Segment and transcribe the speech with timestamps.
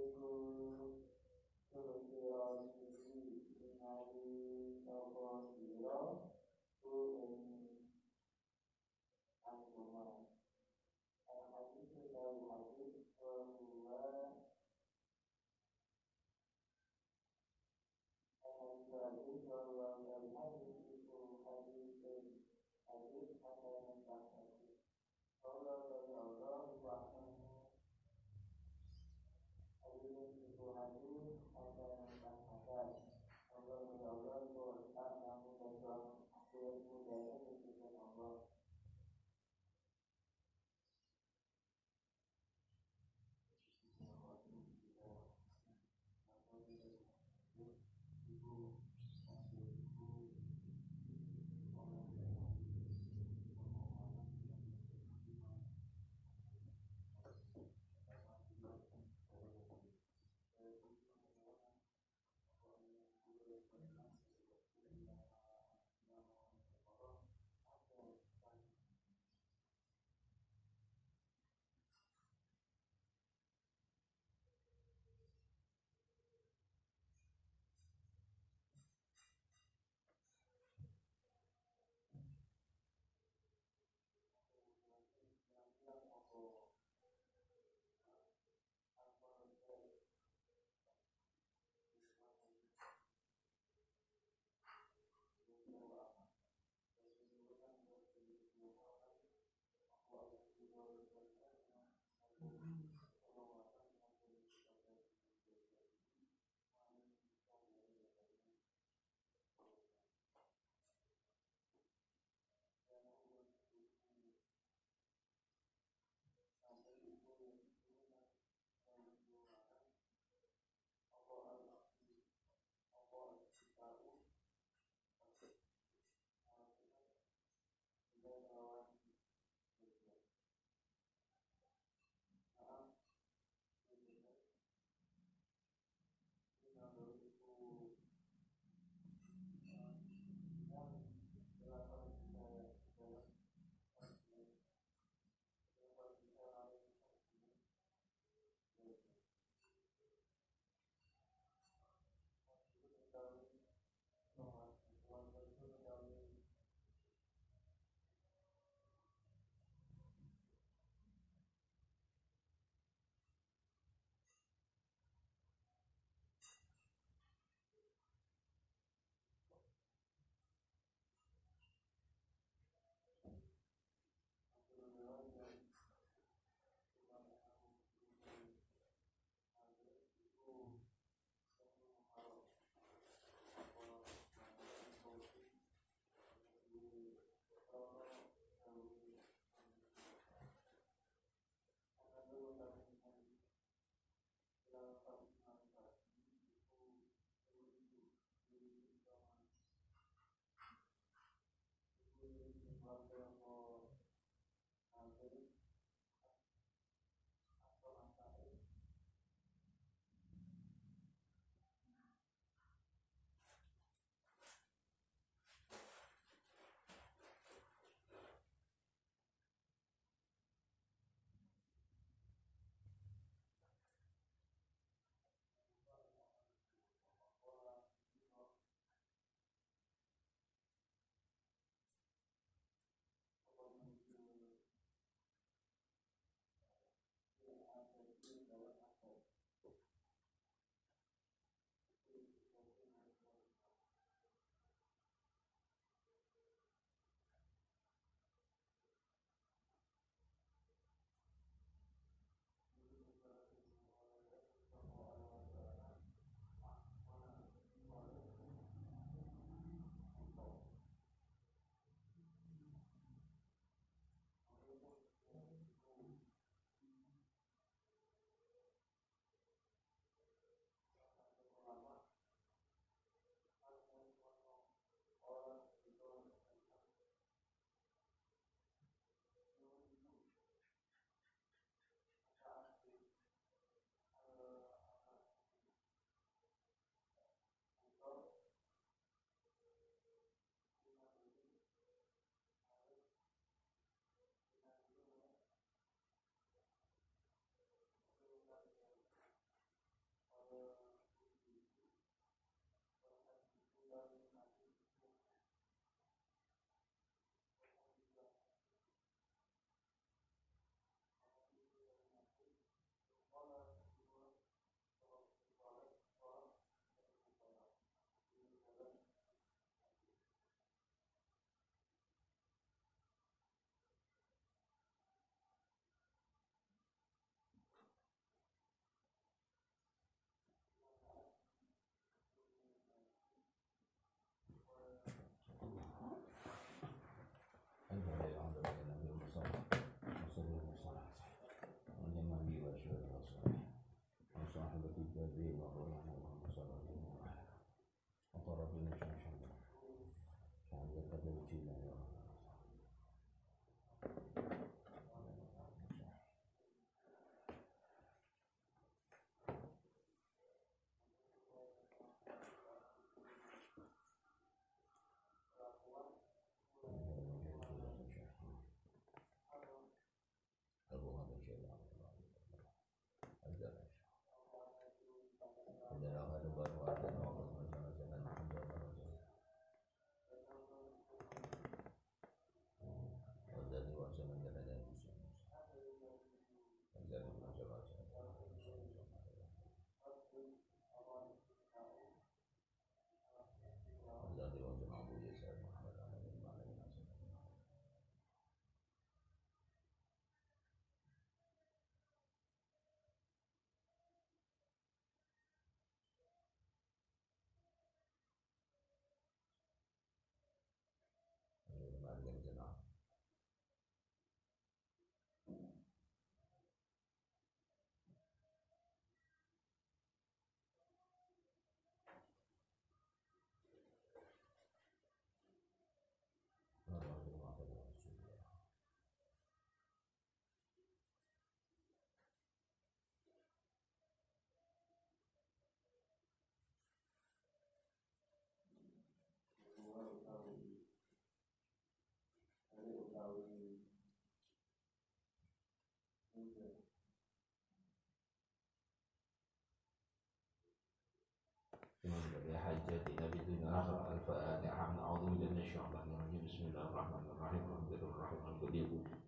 [0.00, 0.67] over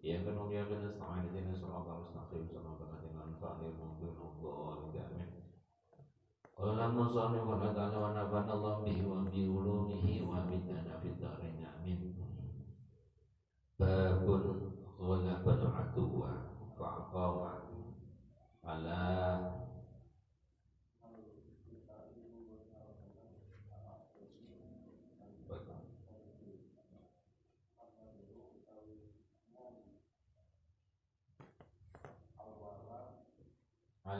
[0.03, 5.27] إياك نعبد وإياك نستعين اهدنا الصراط المستقيم صراط الذين أنعمت عليهم غير المغضوب عليهم
[6.57, 12.15] قال المصنف ونفعنا ونفعنا الله به وبعلومه وبدنا في الدارين آمين
[13.79, 14.29] باب
[14.99, 16.25] غلب العدو
[16.79, 17.35] فعقاب
[18.63, 18.95] على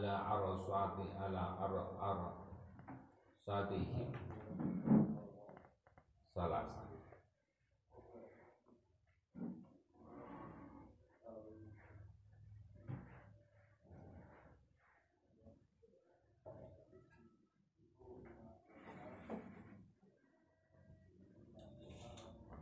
[0.01, 2.21] ala arasati ala ar ar
[6.33, 6.85] salasa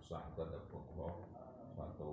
[0.02, 1.14] sah ada pokok
[1.78, 2.10] satu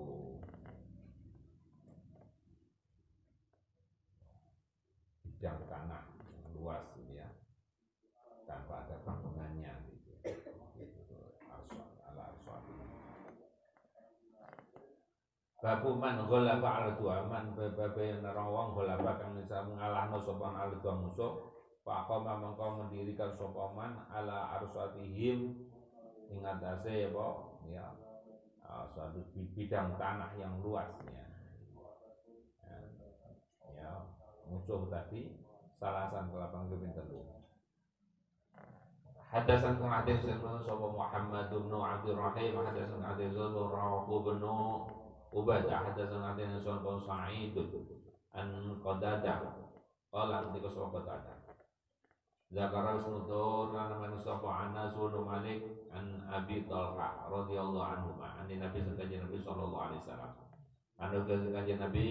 [5.46, 7.30] bidang tanah yang luas ini ya
[8.50, 10.18] tanpa ada bangunannya gitu
[10.82, 11.22] itu
[12.02, 12.34] ala
[15.66, 20.78] Babu man ghalaba ala dua man bab yang nerawang ghalaba kang bisa mengalahno sapa ala
[20.78, 25.58] dua musuh Faqama mengkau mendirikan sapa man ala arsatihim
[26.30, 27.26] ing atase apa?
[27.66, 27.82] Ya
[28.62, 31.26] uh, suatu bidang tanah yang luasnya
[32.62, 32.78] ya,
[33.74, 33.90] ya
[34.46, 35.34] musuh tadi
[35.74, 37.26] salasan kelapang keping telu
[39.34, 40.22] Hadasan kun hadis
[40.78, 44.38] Muhammad bin Abdul Rahim hadasan hadis sirrun Rawu bin
[45.34, 47.56] Ubadah hadasan hadis sirrun Sa'id
[48.36, 49.40] an Qadadah
[50.12, 51.46] qala ketika sapa Qadadah
[52.54, 58.80] Zakara Usnudur Lana man sapa Anas bin Malik an Abi Talha radhiyallahu anhu an Nabi
[58.86, 60.32] sallallahu Nabi sallallahu alaihi wasallam.
[60.96, 62.08] Anu kanjeng Nabi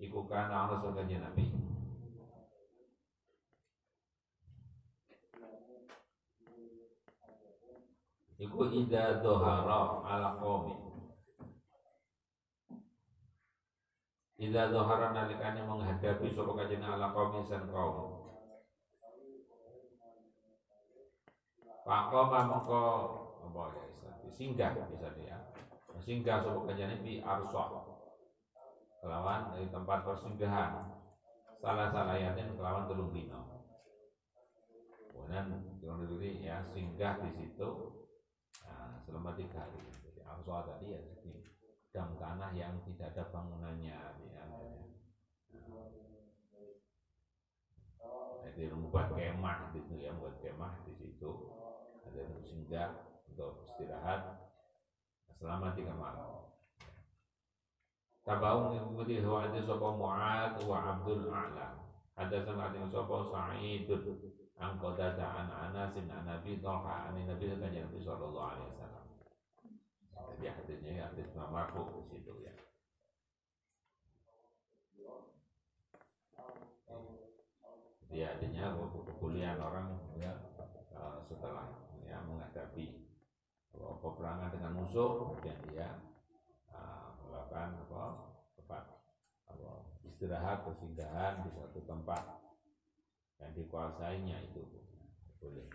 [0.00, 1.52] iku kana ana kanjeng Nabi.
[8.40, 10.93] Iku ida dohara ala qawmi
[14.34, 18.18] Ida dohara nalikane menghadapi sapa kanjeng ala qawmi san kaum
[21.84, 22.82] Pakoma mongko
[23.44, 25.38] apa ya istilah singgah bisa dia.
[26.02, 27.94] Singgah sapa kanjeng Nabi arsah.
[29.04, 30.82] Kelawan dari tempat persinggahan.
[31.62, 33.68] Salah salayatin kelawan telung dino.
[35.14, 37.68] Kemudian telung diri ya singgah di situ
[38.66, 39.78] nah, selama tiga hari.
[39.78, 41.13] Jadi tadi ya
[41.94, 44.42] dam tanah yang tidak ada bangunannya ya.
[48.44, 51.30] Jadi membuat kemah gitu ya, membuat kemah di situ
[52.02, 52.90] ada untuk singgah
[53.30, 54.50] untuk istirahat
[55.38, 56.50] selama tiga malam.
[58.24, 61.78] Tabaun mengikuti hadis sapa Mu'ad wa Abdul A'la.
[62.16, 63.86] Hadasan hadis sapa Sa'id
[64.58, 67.46] an Qadadah an Anas an Nabi Talha an Nabi
[68.00, 69.03] sallallahu alaihi wasallam.
[70.34, 72.50] Jadi hadisnya hadis marfu di situ ya.
[78.10, 80.34] Jadi adanya kemuliaan orang ya
[81.22, 81.70] setelah
[82.02, 83.06] ya menghadapi
[83.74, 86.02] peperangan dengan musuh kemudian dia
[86.74, 88.02] uh, melakukan apa
[88.58, 88.84] tempat
[89.50, 89.70] apa
[90.02, 92.42] istirahat persinggahan di suatu tempat
[93.38, 94.62] yang dikuasainya itu
[95.38, 95.66] boleh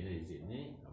[0.00, 0.89] Jadi di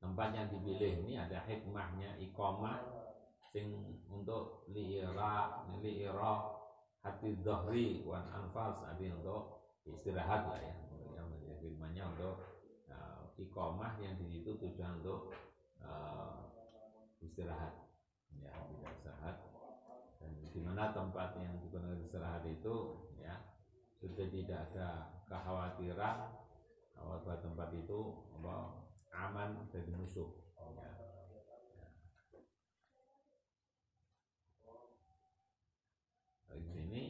[0.00, 2.82] tempat yang dipilih ini ada hikmahnya iqamah
[3.50, 6.34] sing untuk liira liira
[7.00, 10.74] hati dhahri wan anfas ada untuk istirahat lah ya.
[11.16, 11.28] Yang
[11.64, 12.36] hikmahnya untuk
[12.88, 15.32] uh, iqamah yang di situ tujuan untuk
[15.80, 16.48] uh,
[17.20, 17.76] istirahat.
[18.40, 19.36] Ya tidak istirahat
[20.20, 23.36] dan di mana tempat yang digunakan istirahat itu ya
[24.00, 24.88] sudah tidak ada
[25.28, 26.39] kekhawatiran
[27.00, 28.00] bahwa tempat itu
[28.36, 28.84] apa,
[29.16, 30.28] aman dari musuh
[30.76, 30.92] ya.
[36.60, 37.02] Di sini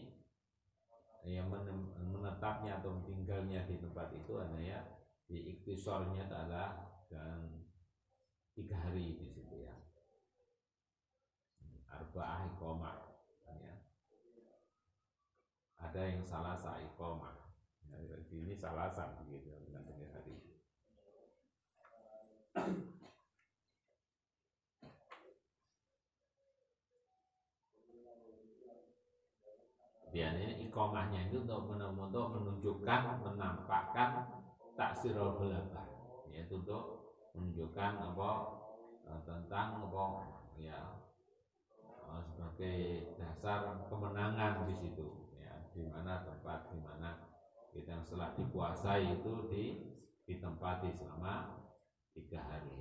[1.27, 4.81] yang menetapnya atau tinggalnya di tempat itu hanya ya
[5.29, 7.67] di iktisornya adalah dan
[8.57, 9.75] tiga hari di situ ya
[11.91, 12.97] arba'ah iqamah
[13.61, 13.75] ya.
[15.79, 17.37] ada yang salah sa iqamah
[17.93, 19.60] ya, ini salah satu begitu
[30.11, 34.27] Biasanya ikomahnya itu untuk, untuk menunjukkan, menampakkan
[34.75, 35.87] taksirul khulafah
[36.31, 38.31] yaitu untuk menunjukkan apa
[39.07, 40.05] eh, tentang apa
[40.59, 40.99] ya
[41.87, 42.79] eh, sebagai
[43.15, 45.31] dasar kemenangan di situ.
[45.39, 47.31] Ya di mana tempat di mana
[47.71, 49.65] kita yang setelah dikuasai itu di
[50.27, 51.70] ditempati selama
[52.15, 52.81] tiga hari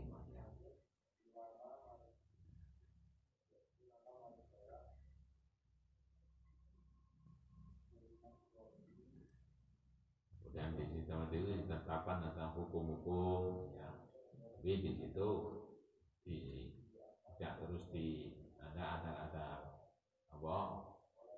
[10.60, 13.90] dan di situ itu ditetapkan tentang hukum-hukum ya.
[14.60, 15.30] Tapi di situ
[16.28, 16.40] di
[17.40, 19.48] tidak terus di ada ada ada
[20.36, 20.58] apa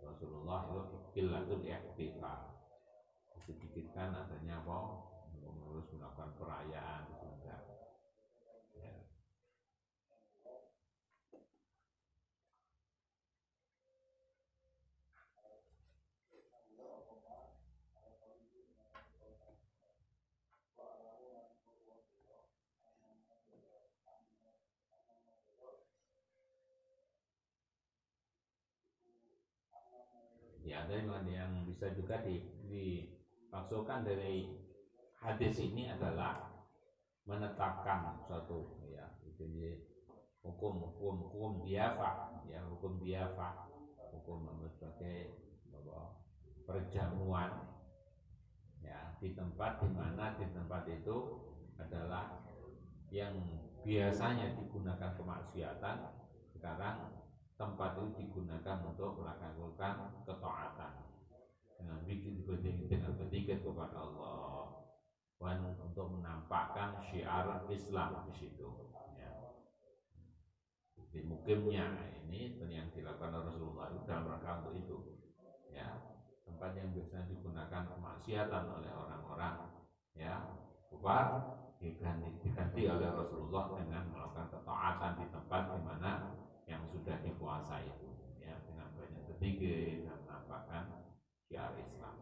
[0.01, 0.81] Rasulullah itu
[1.13, 2.65] kilatul iktifal
[3.45, 5.05] sedikitkan adanya apa
[5.69, 7.11] harus melakukan perayaan
[30.70, 34.49] ya ada yang bisa juga di, dimaksudkan dari
[35.21, 36.49] hadis ini adalah
[37.29, 39.45] menetapkan suatu ya itu
[40.41, 43.69] hukum hukum hukum diafa ya hukum diafa
[44.09, 45.37] hukum sebagai
[46.65, 47.69] perjamuan
[48.81, 51.17] ya di tempat di mana di tempat itu
[51.77, 52.41] adalah
[53.13, 53.37] yang
[53.85, 55.97] biasanya digunakan kemaksiatan
[56.53, 57.20] sekarang
[57.61, 59.93] tempat itu digunakan untuk melakukan
[60.25, 60.93] ketaatan
[61.77, 62.41] dengan bikin
[62.89, 64.81] dengan bertiket kepada Allah
[65.37, 68.89] dan untuk menampakkan syiar Islam di situ.
[69.13, 69.29] Ya.
[71.13, 71.85] Di mukimnya
[72.25, 74.97] ini yang dilakukan Rasulullah itu dalam rangka untuk itu.
[75.69, 76.01] Ya,
[76.45, 79.55] tempat yang biasanya digunakan kemaksiatan oleh orang-orang
[80.17, 80.43] ya
[80.91, 86.11] kufar diganti, diganti oleh Rasulullah dengan melakukan ketaatan di tempat di mana
[86.71, 88.07] yang sudah dikuasai itu
[88.39, 90.83] ya dengan banyak ketiga dan menampakkan
[91.43, 92.15] syiar Islam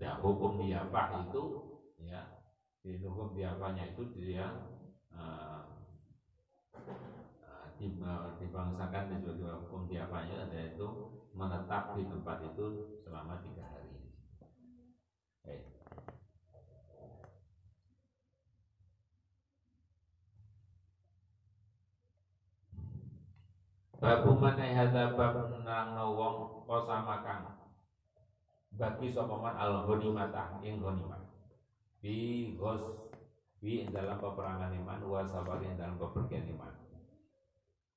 [0.00, 1.44] dan hukum diafah itu
[2.00, 2.42] ya
[2.82, 4.50] di hukum diafahnya itu dia
[5.14, 5.62] uh,
[8.42, 10.86] dibangsakan juga hukum diafahnya yaitu
[11.30, 13.71] menetap di tempat itu selama tiga.
[24.02, 27.46] Babu mana hadza bab nerangno wong kosama kang
[28.74, 31.22] bagi sapa man al ghanimah ing ghanimah.
[32.02, 33.14] Bi ghos
[33.62, 36.74] bi dalam peperangan iman wa sabar dalam pepergian iman.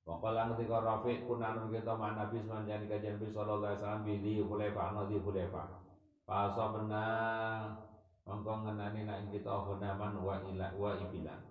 [0.06, 4.94] Wakala ketika Rafiq kunan kita mana Nabi semanjani kajian Nabi Sallallahu Alaihi Wasallam Bili Hulefa
[4.94, 5.82] Nadi Hulefa
[6.22, 7.74] Pasal benar
[8.22, 11.42] Mengkong ngenani nak kita hunaman wa ila wa ibilan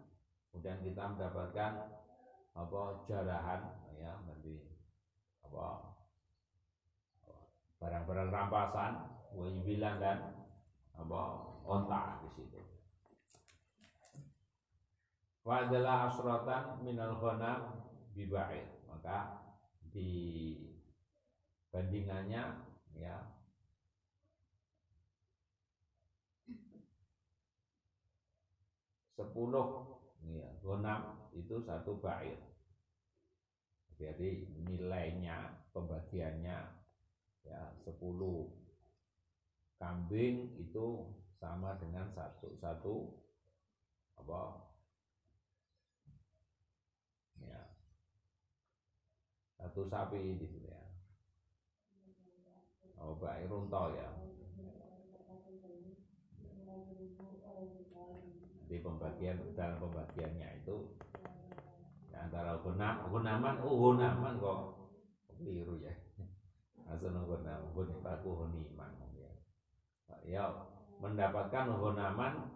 [0.56, 1.72] Kemudian kita mendapatkan
[2.56, 3.60] apa jarahan
[4.00, 4.64] ya nanti
[5.44, 5.96] apa
[7.80, 8.94] barang-barang rampasan
[9.66, 10.48] bilang dan
[10.96, 11.22] apa
[11.68, 12.62] onta di situ.
[15.46, 18.66] Wa adalah asratan minal ghanam bibaid.
[18.90, 19.44] Maka
[19.92, 20.10] di
[21.70, 22.44] bandingannya
[22.96, 23.18] ya
[29.16, 32.40] sepuluh ya, gonam itu satu bait
[33.96, 36.60] jadi nilainya pembagiannya
[37.46, 37.96] ya 10
[39.80, 42.96] kambing itu sama dengan satu satu
[44.16, 44.42] apa?
[47.44, 47.62] Ya.
[49.60, 50.82] Satu sapi di ya.
[53.00, 54.10] Oh baik runto ya.
[58.66, 60.76] Di pembagian dalam pembagiannya itu
[62.36, 64.60] antara gunam gunaman oh gunaman kok
[65.40, 65.96] keliru ya.
[66.92, 69.32] Asal gunaman gunipaku huniman ya.
[70.28, 70.44] Ya
[71.00, 72.52] mendapatkan gunaman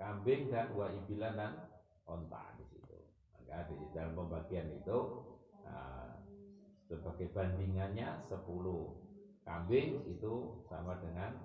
[0.00, 1.52] kambing dan dua ibilan dan
[2.08, 3.04] onta di situ.
[3.36, 4.98] Maka di dalam pembagian itu
[5.60, 6.16] uh,
[6.88, 8.48] sebagai bandingannya 10
[9.44, 11.36] kambing itu sama dengan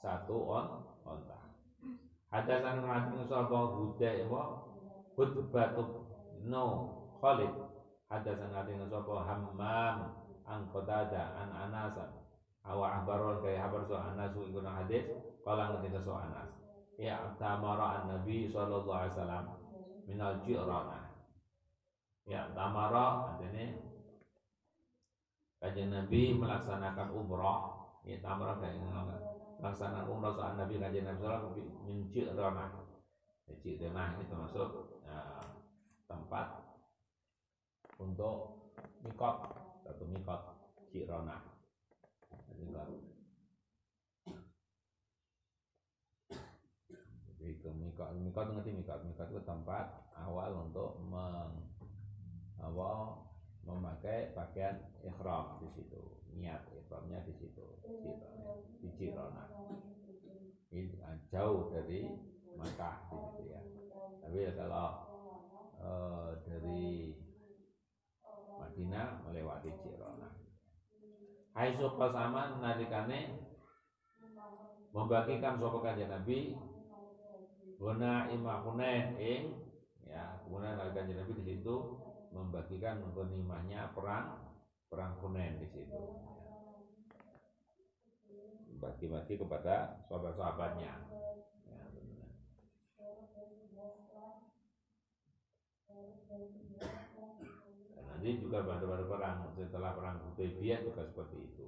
[0.00, 0.66] satu on
[1.04, 1.52] onta.
[2.32, 4.72] Hadasan ngating sapa budaya apa
[5.52, 6.01] batu
[6.46, 6.64] no
[7.22, 7.52] Khalid.
[8.12, 9.96] Hadatsana dengan sapa Hammam
[10.44, 11.96] an Qatada an Anas.
[12.62, 15.08] Awa akhbarul kaya habar so Anas iku hadis
[15.40, 16.52] kala ngendika so Anas.
[17.00, 19.44] Ya tamara an Nabi sallallahu alaihi wasallam.
[20.04, 21.08] Minal jirana
[22.28, 23.66] ya tamara artinya
[25.62, 27.60] kajian Nabi melaksanakan umrah.
[28.04, 28.76] Ya tamara kayak
[29.56, 32.64] melaksanakan umrah soal Nabi kajian Nabi sallallahu alaihi wasallam min jirana
[33.64, 35.18] jirana ini termasuk ya,
[36.12, 36.60] tempat
[37.96, 38.68] untuk
[39.00, 39.36] mikot
[39.88, 40.40] satu mikot
[40.92, 41.40] Cirona
[47.42, 49.00] jadi ke mikot mikot ngerti mikot.
[49.02, 51.58] Mikot itu tempat awal untuk meng,
[52.62, 53.26] awal
[53.66, 56.02] memakai pakaian ikhram di situ.
[56.38, 57.66] Niat ikhramnya di situ
[58.78, 59.44] di Cirona
[60.72, 60.88] ini
[61.28, 62.08] jauh dari
[62.56, 63.60] Makkah di situ ya.
[64.24, 65.11] Tapi ya kalau
[65.92, 67.12] uh, dari
[68.56, 70.32] Madinah melewati Jirona.
[71.52, 73.36] Hai sopa sama nalikane
[74.96, 76.56] membagikan sopa kanjeng Nabi?
[77.76, 79.52] Guna imakunen ing
[80.08, 81.76] ya kemudian kanjeng Nabi di situ
[82.32, 84.56] membagikan menggonimahnya perang
[84.88, 86.00] perang kunen di situ
[88.82, 90.90] bagi-bagi kepada sahabat-sahabatnya
[98.02, 101.66] nanti juga pada perang setelah perang Hudaybiyah juga seperti itu.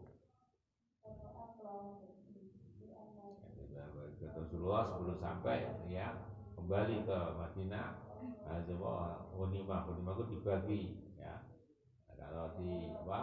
[4.34, 6.14] Rasulullah sebelum sampai ya
[6.58, 7.88] kembali ke Madinah
[8.46, 10.82] nah, semua ghanimah ghanimah itu dibagi
[11.18, 11.42] ya
[12.14, 13.22] kalau di apa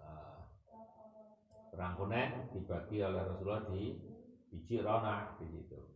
[0.00, 0.38] uh,
[1.74, 3.98] perang Hunain dibagi oleh Rasulullah di
[4.46, 5.95] di Cirona di situ.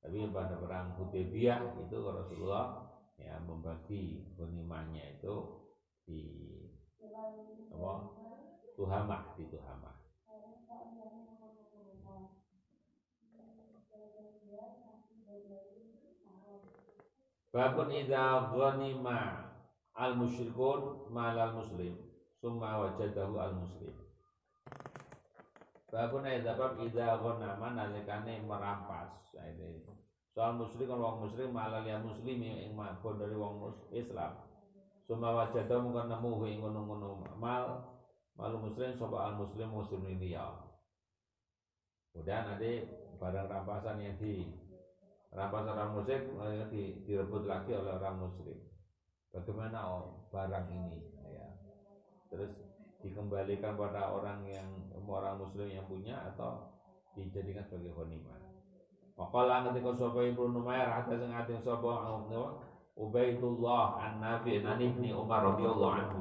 [0.00, 2.88] Tapi pada perang Hudaybiyah itu Rasulullah
[3.20, 5.68] ya membagi ghanimahnya itu
[6.08, 6.20] di
[7.68, 7.94] apa?
[8.80, 9.96] Tuhamah di tuhamah.
[17.50, 19.52] Babun idza ghanima
[19.92, 21.92] al musyrikun malal muslim
[22.38, 24.09] summa wajadahu al muslim
[25.90, 29.34] Babun idza bab idza ghanama nalikane merampas.
[29.34, 29.82] Ini.
[30.30, 34.38] Soal musyrik kan wong musyrik malal ya muslimi ing mabon dari wong Islam.
[35.10, 37.34] Summa wajada mungkin nemu ing ngono-ngono.
[37.34, 37.82] Mal
[38.38, 40.46] malu muslim sapa al muslim muslim ini ya.
[42.14, 42.86] Kemudian nanti
[43.18, 44.46] barang rampasan yang di
[45.34, 46.22] rampasan orang musyrik
[46.70, 48.58] di, direbut lagi oleh orang muslim.
[49.34, 51.02] Bagaimana oh, barang ini?
[51.34, 51.46] Ya.
[52.30, 52.69] Terus
[53.00, 54.68] dikembalikan pada orang yang
[55.10, 56.70] orang muslim yang punya atau
[57.18, 58.38] dijadikan sebagai ghanimah
[59.18, 62.08] Faqala ketika sapa Ibnu Numair hatta sing ati sapa
[63.00, 66.20] Ubaidullah an-Nafi an Ibni Umar radhiyallahu anhu.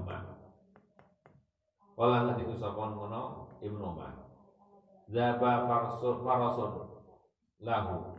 [1.95, 4.15] Qala ketika sapa ngono Ibnu Umar.
[5.07, 6.23] Zaba farasun
[7.59, 8.18] lahu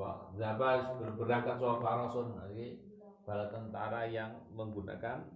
[0.00, 2.80] apa Zabas berangkat soal parasun jadi
[3.28, 5.28] bala tentara yang menggunakan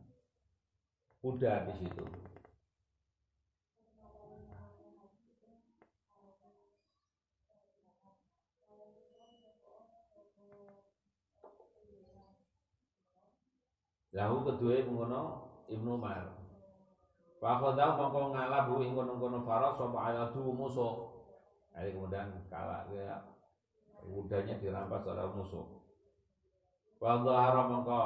[1.20, 2.04] kuda di situ.
[14.14, 15.22] Lahu kedua mengono
[15.68, 16.38] Ibnu Umar.
[17.42, 21.12] Fakhodah mongko ngalabu ing kono-kono faras sapa adu musuh.
[21.74, 23.33] Jadi kemudian kalah ya
[24.04, 25.64] kudanya dirampas oleh musuh.
[27.00, 28.04] Wadhahara mengko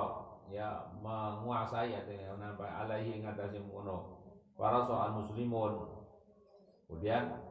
[0.49, 4.23] ya menguasai ya nampak alaihi ngatasi muno
[4.57, 5.99] para soal muslimun.
[6.89, 7.49] Kemudian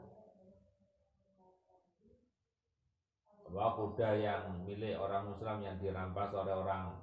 [3.48, 7.00] bahwa kuda yang milik orang Muslim yang dirampas oleh orang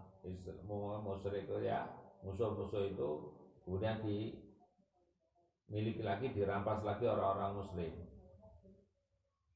[1.01, 1.89] musyrik itu ya
[2.25, 3.33] musuh-musuh itu
[3.65, 7.93] kemudian dimiliki lagi dirampas lagi orang-orang Muslim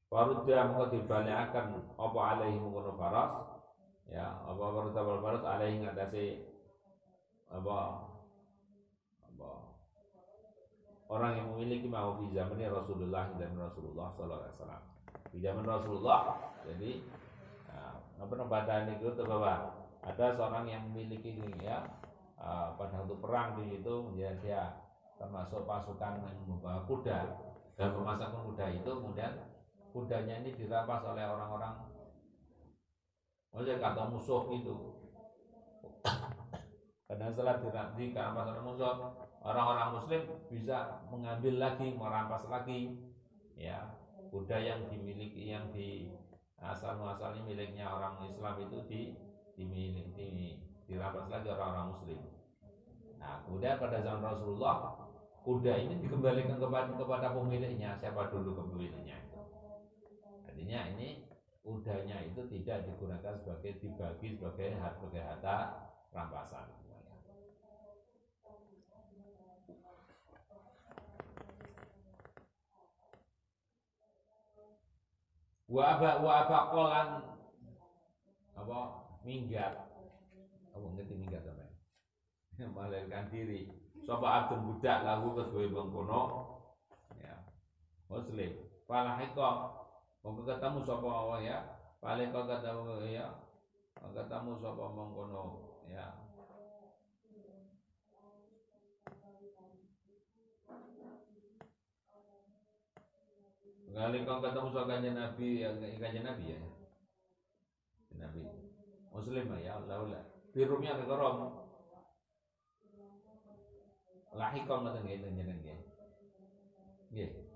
[0.09, 3.29] Warudda mengko dibalikaken apa alaihi mungkono faras?
[4.09, 6.49] Ya apa warudda wal faras alaihi ngatasi
[7.53, 8.09] apa?
[9.29, 9.49] Apa?
[11.13, 14.83] Orang yang memiliki mau di zaman Rasulullah dan Rasulullah sallallahu alaihi wasallam.
[15.29, 16.21] Di zaman Rasulullah.
[16.65, 17.05] Jadi
[17.69, 17.81] ya,
[18.17, 21.85] apa badan itu bahwa ada seorang yang memiliki ya
[22.41, 24.73] uh, pada waktu perang di situ kemudian dia
[25.21, 27.45] termasuk pasukan yang membawa kuda.
[27.77, 29.37] Dan pemasangan kuda itu kemudian
[29.89, 31.75] kudanya ini dirampas oleh orang-orang
[33.49, 34.99] oleh kata musuh itu
[37.09, 37.57] Kadang setelah
[37.97, 38.93] di rampas oleh musuh,
[39.41, 42.93] orang-orang muslim bisa mengambil lagi, merampas lagi
[43.57, 43.81] ya
[44.29, 46.13] kuda yang dimiliki yang di
[46.61, 49.01] asal muasalnya miliknya orang Islam itu di
[49.57, 50.29] dimiliki di,
[50.85, 52.21] dirampas lagi orang-orang muslim.
[53.17, 55.09] Nah, kemudian pada zaman Rasulullah
[55.41, 59.17] kuda ini dikembalikan kepada kepada pemiliknya, siapa dulu pemiliknya.
[60.59, 61.23] Artinya ini
[61.63, 66.67] kudanya itu tidak digunakan sebagai dibagi sebagai sebagai harta rampasan.
[75.71, 77.09] wa aba wa abaqalan
[78.59, 78.79] apa?
[79.23, 79.79] Minggat
[80.75, 81.71] apa ngerti minggat apa
[82.75, 83.71] melahirkan diri.
[84.03, 86.21] Sapa abdun budak lagu kedua bengkono
[87.15, 87.47] ya.
[88.11, 88.59] Muslim.
[88.83, 89.78] Falahika
[90.19, 91.57] mongko ketemu sapa ya
[92.03, 93.27] paling kau ketemu ya
[93.95, 95.43] ketemu sapa mengkono
[95.87, 96.07] ya
[103.89, 106.59] Kali kau ketemu soal kanjeng Nabi, ya kanjeng Nabi ya.
[108.15, 108.45] Nabi.
[109.09, 110.23] Muslim ya Allah lah.
[110.53, 111.65] Firumnya ke korom.
[114.37, 115.79] Lahikon ngoten nggih jenengan nggih.
[117.11, 117.48] Nggih.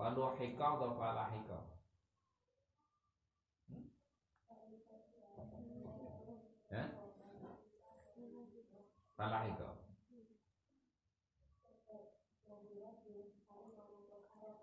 [0.00, 1.60] Falu hikau atau fala hikau?
[3.68, 3.84] Hmm?
[6.72, 6.84] Ya?
[9.12, 9.76] Fala hikau.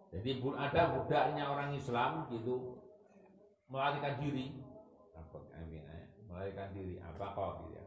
[0.09, 2.81] Jadi ada budaknya orang Islam gitu
[3.69, 4.57] melarikan diri,
[6.25, 7.85] melarikan diri apa kok gitu ya.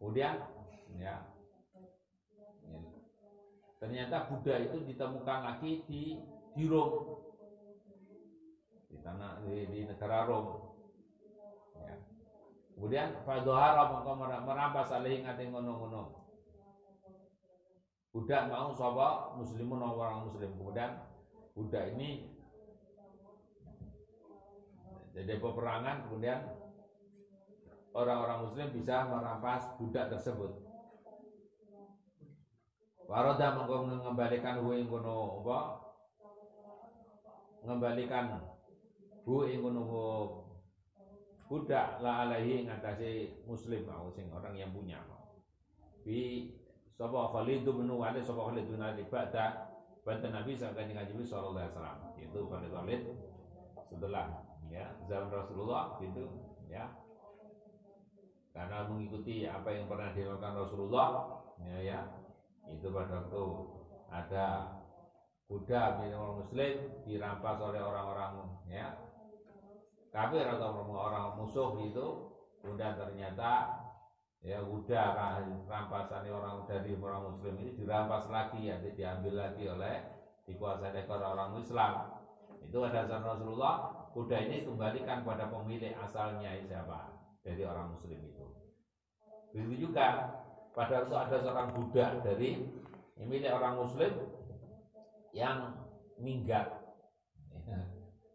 [0.00, 0.34] Kemudian
[0.96, 1.16] ya
[3.76, 6.16] ternyata Buddha itu ditemukan lagi di
[6.56, 6.90] di Rom
[8.88, 10.72] di tanah di, di negara Rom
[11.84, 11.94] ya.
[12.74, 13.92] kemudian Fadohara
[14.42, 16.24] merampas alih ngate ngono-ngono
[18.16, 20.96] Buddha mau sobat muslimun orang muslim kemudian
[21.52, 22.32] Buddha ini
[25.16, 26.44] jadi peperangan kemudian
[27.96, 30.52] orang-orang muslim bisa merampas budak tersebut.
[33.08, 35.85] Waroda mengembalikan hu ing kono apa?
[37.66, 38.38] Mengembalikan
[39.26, 39.82] hu ing kono
[41.50, 45.42] budak la alaihi ngatasi muslim mau sing orang yang punya mau.
[46.06, 46.54] Bi
[46.94, 49.74] sapa Khalid bin Walid sapa Khalid bin Walid ba'da
[50.06, 50.78] Banten Nabi Sallallahu
[51.58, 51.98] Alaihi Wasallam.
[52.14, 53.02] Itu Khalid Khalid
[53.90, 56.22] setelah ya zaman Rasulullah itu
[56.70, 56.86] ya.
[58.54, 61.08] Karena mengikuti apa yang pernah dilakukan Rasulullah
[61.58, 62.00] ya, ya.
[62.70, 63.42] Itu pada waktu
[64.06, 64.46] ada
[65.46, 66.74] kuda milik orang muslim
[67.06, 68.32] dirampas oleh orang-orang
[68.66, 68.98] ya.
[70.10, 72.06] Kafir atau orang musuh itu
[72.58, 73.78] kemudian ternyata
[74.42, 75.06] ya udah
[75.70, 79.96] rampasan orang dari orang muslim ini dirampas lagi ya diambil lagi oleh
[80.46, 81.92] dikuasai oleh orang Islam.
[82.66, 83.74] Itu ada zaman Rasulullah
[84.10, 87.14] kuda ini kembalikan pada pemilik asalnya siapa?
[87.46, 88.46] Dari orang muslim itu.
[89.54, 90.34] Begitu juga
[90.74, 92.66] pada waktu ada seorang budak dari
[93.22, 94.12] milik orang muslim
[95.36, 95.84] yang
[96.16, 96.80] minggat
[97.68, 97.80] ya,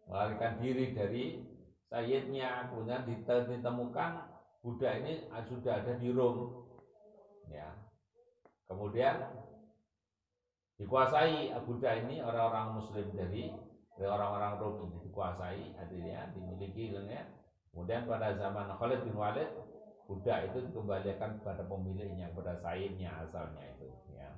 [0.06, 1.42] melarikan diri dari
[1.90, 3.02] sayyidnya kemudian
[3.50, 4.30] ditemukan
[4.62, 6.62] Buddha ini sudah ada di Rom.
[7.50, 7.74] Ya.
[8.70, 9.18] Kemudian
[10.78, 13.50] dikuasai Buddha ini orang-orang muslim dari
[13.98, 17.26] orang-orang Rom ini dikuasai artinya dimiliki ya.
[17.74, 19.50] Kemudian pada zaman Khalid bin Walid
[20.06, 24.30] Buddha itu dikembalikan kepada pemiliknya, kepada sainnya asalnya itu ya.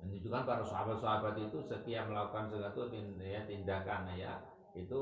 [0.00, 2.88] Menunjukkan para sahabat-sahabat itu setiap melakukan sesuatu
[3.20, 4.40] ya, tindakan ya
[4.72, 5.00] itu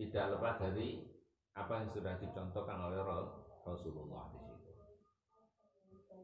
[0.00, 1.04] tidak lepas dari
[1.52, 3.00] apa yang sudah dicontohkan oleh
[3.66, 4.70] Rasulullah di situ.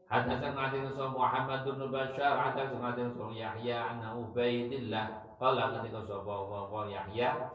[0.07, 7.51] Hadatsana Nabi Muhammad bin Bashar hadatsana Nabi Yahya an Ubaidillah qala ketika sapa wa Yahya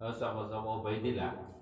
[0.00, 1.56] sapa sapa Ubaidillah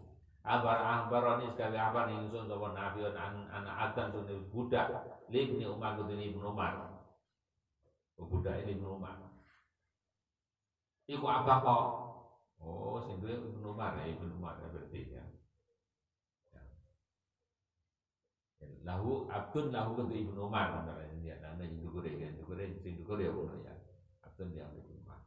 [0.45, 4.93] Abar ahbarani sekali abar ingsun sapa Nabi an an Adam sun budak
[5.33, 6.93] libni Umar bin Ibnu Umar.
[8.18, 9.18] Budak ini Ibnu Umar.
[11.09, 11.85] Iku apa kok?
[12.64, 15.24] Oh, sing duwe Ibnu Umar ya, Ibnu Umar ya berarti ya.
[16.55, 16.62] ya.
[18.88, 22.96] Lahu abdun lahu ketu Ibnu Umar antara ini ya, nama yang dukure ya, dukure sing
[22.96, 23.74] dukure ya ngono ya.
[24.24, 25.20] Abdun yang Ibnu Umar.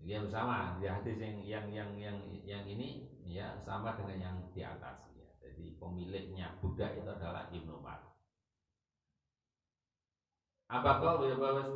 [0.00, 4.60] Ya sama, ya hadis yang yang yang yang yang ini ya sama dengan yang di
[4.64, 5.09] atas ya.
[5.80, 6.52] Pemiliknya.
[6.60, 7.98] Budak itu adalah Ibnu Umar.
[10.70, 11.18] apa kau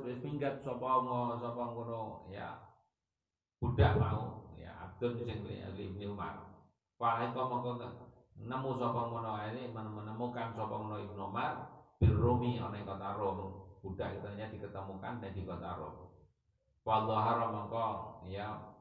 [0.06, 1.02] wis minggat sapa
[1.42, 2.30] sapa ngono?
[2.30, 2.62] Ya
[3.58, 4.54] budak mau.
[4.54, 6.38] Ya Abdul sing Ibnu Umar
[6.94, 7.82] Fa kau mongko
[8.38, 11.58] nemu sapa ngono ini menemukan sapa ngono Ibnu Umar
[11.98, 13.66] birrumi ana kota Rom.
[13.82, 16.14] Budak itu hanya diketemukan dan di kota Rom.
[16.86, 17.86] Wadhahara mongko
[18.30, 18.73] ya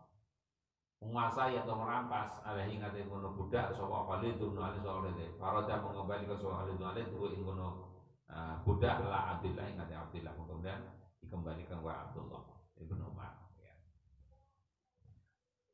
[1.04, 2.40] menguasai atau merampas.
[2.48, 6.88] Alaihi ngate ngono budak sapa Khalid bin Ali sallallahu Farada mengembali ke sapa Khalid bin
[6.88, 7.68] Ali tuh ing ngono
[8.32, 10.80] uh, budak la Abdullah ing ngate Abdullah kemudian
[11.20, 12.44] dikembalikan ke Abdullah
[12.80, 13.36] ibnu Umar.
[13.60, 13.76] Ya.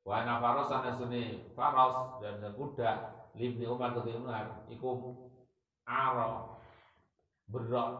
[0.01, 5.13] Wa ana faros ana sunni faros dan budak libni Umar ke Umar iku
[5.85, 6.57] aro
[7.49, 7.93] berat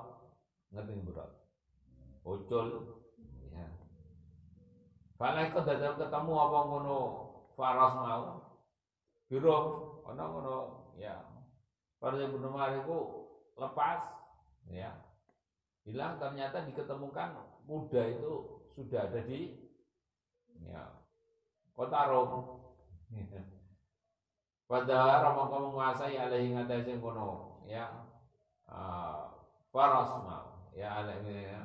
[0.70, 1.30] ngerti berat
[2.22, 2.99] ucul
[5.20, 6.98] Fala iku dadal ketemu apa ngono
[7.60, 8.40] Faras mau.
[9.28, 9.58] Biro
[10.08, 10.56] ana ngono
[10.96, 11.20] ya.
[12.00, 12.98] Pada Ibnu Umar itu
[13.60, 14.16] lepas
[14.72, 14.96] ya.
[15.84, 17.36] Hilang ternyata diketemukan
[17.68, 19.60] muda itu sudah ada di
[20.64, 20.88] ya
[21.76, 22.32] kota Rom.
[24.72, 28.08] Pada Rama kamu menguasai alaihi ngatasi kono ya.
[28.72, 29.36] Uh,
[29.76, 31.60] Faras mau ya alaihi ya.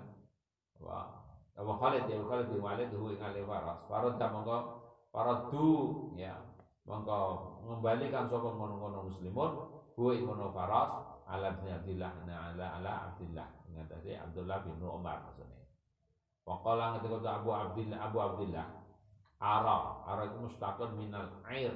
[0.82, 1.23] Wah
[1.62, 3.86] wa Khalid ya Khalid bin Walid hu ing waras.
[3.86, 4.56] Farad mongko
[5.14, 5.68] faradu
[6.18, 6.34] ya
[6.82, 7.18] mongko
[7.62, 9.50] mengembalikan sapa ngono-ngono muslimun
[9.94, 10.90] hu ing ngono faras
[11.30, 15.62] ala bin Abdullah na ala ala Abdullah ngatasi Abdullah bin Umar maksudnya.
[16.44, 18.66] Waqala ketika Abu Abdullah Abu Abdullah
[19.44, 21.74] Ara Ara itu mustaqil minal air.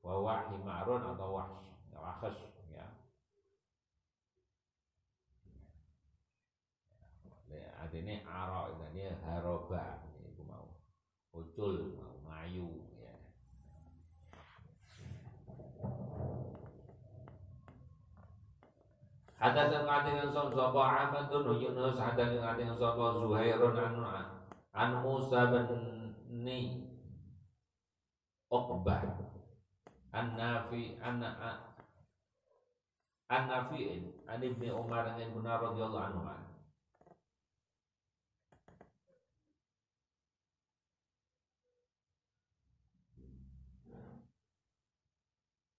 [0.00, 1.60] Wa himarun atau wahsh
[1.92, 2.50] wahsh
[7.90, 8.70] artinya aro
[9.40, 10.68] haroba ini mau.
[11.32, 13.16] Ucul mau mayu ya.
[19.40, 23.96] Hadasan ngadeng sapa Ahmad bin Yunus hadasan ngadeng sapa Zuhairun an
[24.76, 25.68] an Musa bin
[26.44, 26.84] Ni.
[28.52, 29.08] Uqbah.
[30.12, 31.24] An Nafi an
[33.30, 36.49] an Nafi'in an Ibni Umar bin radhiyallahu anhu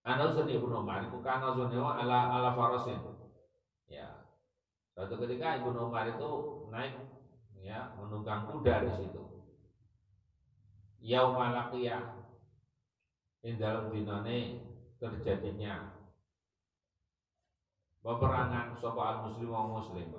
[0.01, 2.97] Ana usun Ibnu Umar itu kana ala ala farasin.
[3.85, 4.25] Ya.
[4.97, 6.29] Suatu ketika Ibnu Umar itu
[6.73, 6.97] naik
[7.61, 9.21] ya menunggang kuda di situ.
[11.01, 12.17] Yaumul qiyah
[13.45, 14.61] in dalam dinane
[15.01, 15.97] terjadinya
[18.01, 20.09] peperangan sapa al muslim wa muslim.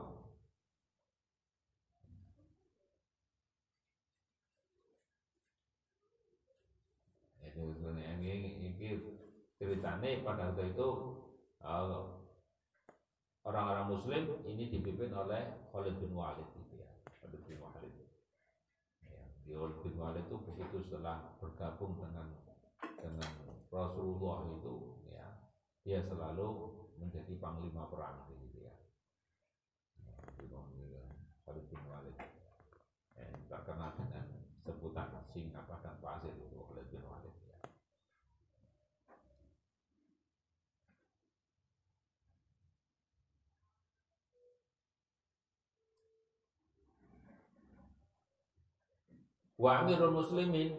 [7.42, 8.70] Ya, ini ini
[9.62, 10.88] ceritanya pada waktu itu
[11.62, 12.18] uh,
[13.46, 16.90] orang-orang muslim ini dipimpin oleh Khalid bin Walid gitu ya
[17.22, 17.94] Khalid bin Walid.
[19.07, 22.27] Ya, Khalid bin Walid itu begitu setelah bergabung dengan
[22.98, 23.31] dengan
[23.70, 25.46] Rasulullah itu ya
[25.87, 28.75] dia selalu menjadi panglima perang gitu ya,
[30.42, 31.07] ya
[31.46, 32.19] Khalid bin Walid.
[33.15, 34.27] Ya, terkenal dengan
[34.67, 37.23] sebutan sing apa dan pasir itu Khalid bin Walid
[49.63, 50.75] wa amirul muslimin.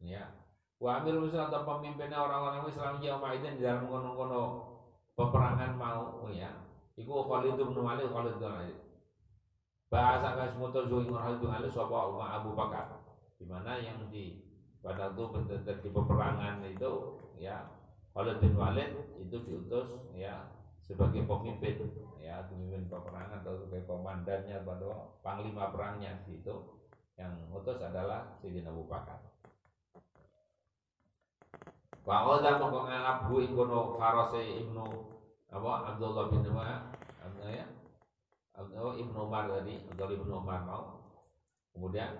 [0.00, 0.32] Ya.
[0.80, 4.72] Wa amirul muslimin atau pemimpinnya orang-orang Islam yang maiden di dalam kono-kono
[5.12, 6.48] peperangan mau ya.
[6.96, 8.78] Iku Khalid bin Walid Khalid bin Walid.
[9.92, 13.04] Bahasa kas motor zuing Khalid bin Walid sapa Umar Abu Bakar.
[13.36, 14.40] Di mana yang di
[14.80, 16.92] pada itu di peperangan itu
[17.36, 17.68] ya
[18.16, 18.90] Khalid bin Walid
[19.20, 20.48] itu diutus ya
[20.82, 21.86] sebagai pemimpin
[22.18, 26.81] ya pemimpin peperangan atau sebagai komandannya pada panglima perangnya itu
[27.22, 29.22] yang ngutus adalah Sayyidina Abu Bakar.
[32.02, 32.90] Wa qala mongko
[33.30, 34.82] hu ing kono Farase Ibnu
[35.54, 36.66] apa Abdullah bin Umar
[37.46, 37.62] ya?
[38.58, 40.98] Abdullah Ibnu Umar tadi Abdullah Ibnu Umar mau
[41.70, 42.18] kemudian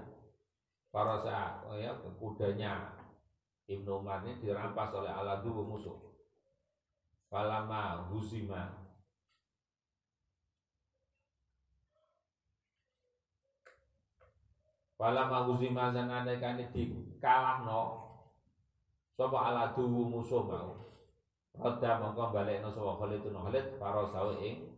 [0.95, 2.95] Farasa oh ya kudanya
[3.67, 5.99] Ibnu Umar ini dirampas oleh Aladu musuh.
[7.27, 8.82] Falama Huzima
[15.03, 18.07] Wala mahuzima sanane kane dikalahno
[19.19, 20.79] sapa ala duwu musuh mau.
[21.59, 24.71] Roda mongko balekno sapa Khalid bin Khalid para sawe ing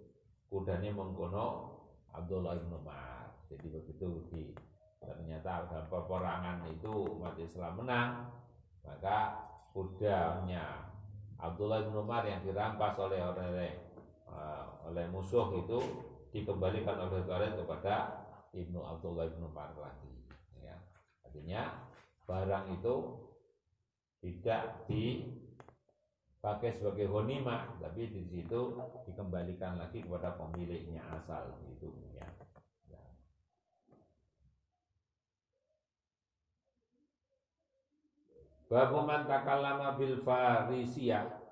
[0.49, 1.77] kudane mengkono
[2.09, 3.37] Abdullah Umar.
[3.53, 4.49] Jadi begitu di
[4.97, 8.33] ternyata dalam peperangan itu umat Islam menang
[8.81, 9.45] maka
[9.77, 10.89] kudanya
[11.37, 13.77] Abdullah bin Umar yang dirampas oleh oleh
[14.89, 15.85] oleh musuh itu
[16.33, 18.24] dikembalikan oleh Khalid kepada
[18.55, 20.15] Ibnu Abdullah Ibnu Marwadi
[20.63, 20.79] ya.
[21.27, 21.91] artinya
[22.25, 22.95] barang itu
[24.23, 32.25] tidak dipakai sebagai honima tapi di situ dikembalikan lagi kepada pemiliknya asal itu ya.
[38.65, 41.45] Babu man takallama bil farisiyah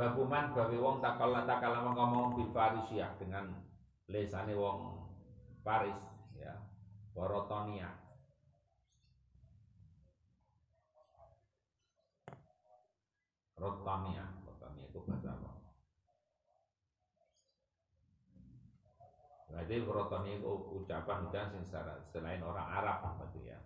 [0.00, 3.52] babuman babi wong takala takala ngomong bil Farisiah dengan
[4.08, 4.96] lesane wong
[5.60, 6.00] Paris
[6.32, 6.56] ya.
[7.12, 8.00] Borotonia.
[13.60, 15.52] Rotania, Rotania itu bahasa apa?
[19.52, 20.48] Berarti Rotania itu
[20.80, 21.60] ucapan ucapan
[22.08, 23.60] selain orang Arab berarti ya.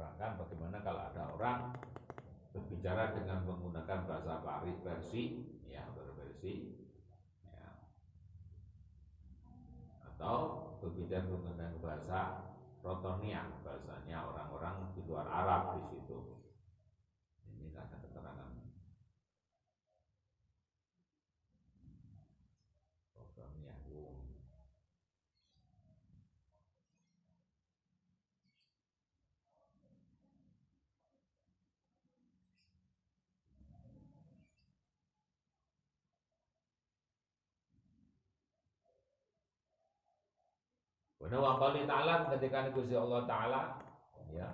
[0.00, 1.72] menerangkan bagaimana kalau ada orang
[2.52, 6.84] berbicara dengan menggunakan bahasa Paris versi ya berversi
[7.48, 7.88] ya.
[10.04, 10.36] atau
[10.84, 12.20] berbicara menggunakan bahasa
[12.84, 16.44] Rotonia bahasanya orang-orang di luar Arab di situ
[17.48, 18.60] ini ada keterangan
[41.30, 43.78] Wa wa qali ta'ala ketika Gusti Allah taala
[44.34, 44.50] ya.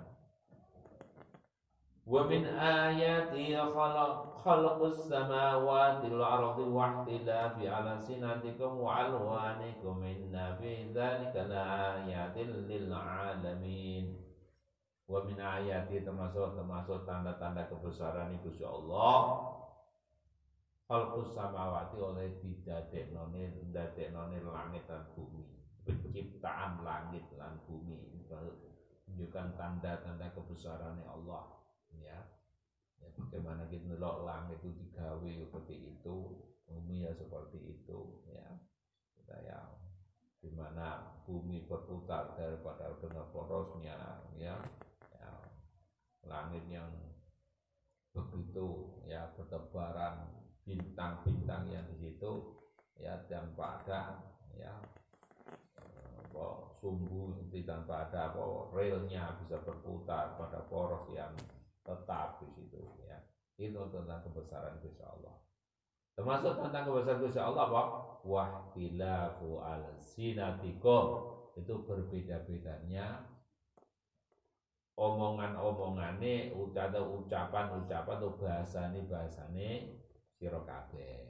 [2.05, 10.93] Wa min ayati khalaq khalaqus samawati wal ardi wa ihtilafi alsinatikum wa alwanikum inna fi
[10.93, 14.13] dzalika laayatin lil alamin.
[15.09, 19.41] Wa min ayati termasuk termasuk tanda-tanda kebesaran Gusti Allah
[20.85, 25.56] khalqus samawati oleh didadeknone ndadeknone langit dan bumi
[25.87, 28.03] penciptaan langit dan bumi.
[29.07, 31.63] Menunjukkan tanda-tanda kebesarannya Allah.
[31.95, 32.19] Ya.
[32.97, 36.15] Ya bagaimana kita nelok langit itu digawe seperti itu
[36.67, 38.47] bumi ya seperti itu ya.
[39.15, 39.59] Kita ya
[40.37, 43.97] di mana bumi berputar daripada dengan porosnya
[44.37, 44.59] ya,
[45.17, 45.31] ya.
[46.27, 46.91] Langit yang
[48.11, 50.25] begitu ya bertebaran
[50.67, 52.59] bintang-bintang yang di situ
[52.97, 54.01] ya tanpa ada
[54.57, 54.73] ya
[56.37, 61.33] apa sumbu nanti tanpa ada apa relnya bisa berputar pada poros yang
[61.81, 63.17] tetap di situ ya.
[63.57, 65.33] Itu tentang kebesaran Gusti Allah.
[66.13, 67.83] Termasuk tentang kebesaran Gusti Allah apa?
[68.21, 71.05] Wahtilafu al sinatikum
[71.57, 73.33] itu berbeda-bedanya.
[74.97, 79.69] Omongan-omongane ucapan ucapan-ucapan atau bahasane bahasane
[80.37, 81.21] sira kabeh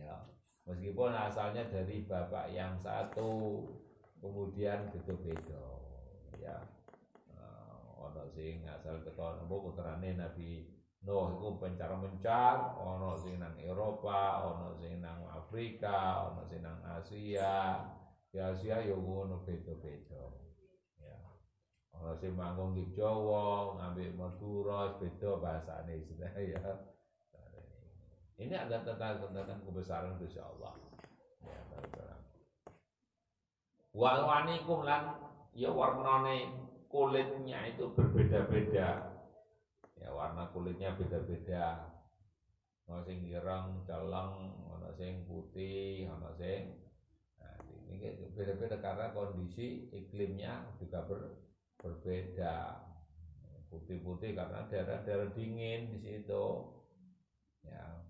[0.00, 0.16] ya.
[0.64, 3.68] Meskipun asalnya dari bapak yang satu
[4.26, 5.62] kemudian beda-beda
[6.42, 6.58] ya.
[7.96, 14.42] Ana sing asal teko napa putrane Nabi Nuh iku pencar mencar ana sing nang Eropa
[14.42, 17.78] ana sing nang Afrika ana sing nang Asia.
[18.34, 20.26] Di Asia yo ngono beda-beda
[20.98, 21.14] ya.
[21.94, 25.94] Ana sing manggung di Jawa ngambil Madura beda bahasane
[26.58, 26.66] ya.
[28.36, 30.74] Ini ada tentang tentang kebesaran Gusti Allah.
[31.40, 32.25] Ya
[33.96, 35.16] wa wanikum lan
[35.56, 36.52] ya warnane
[36.92, 39.16] kulitnya itu berbeda-beda.
[39.96, 41.96] Ya warna kulitnya beda-beda.
[42.86, 46.76] Ono sing ireng celeng ono sing putih ono sing
[47.40, 47.58] nah,
[47.90, 51.20] ini beda-beda karena kondisi iklimnya juga ber,
[51.80, 52.84] berbeda.
[53.66, 56.46] Putih-putih karena daerah-daerah dingin di situ.
[57.66, 58.05] Ya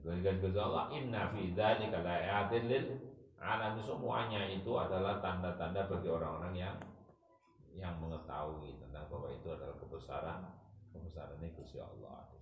[0.00, 2.84] Berikan kepada Allah inna fi dzalika laayatin lil
[3.40, 6.76] alam semuanya itu adalah tanda-tanda bagi orang-orang yang
[7.72, 10.40] yang mengetahui tentang bahwa itu adalah kebesaran
[10.92, 12.39] kebesaran Gusti Allah.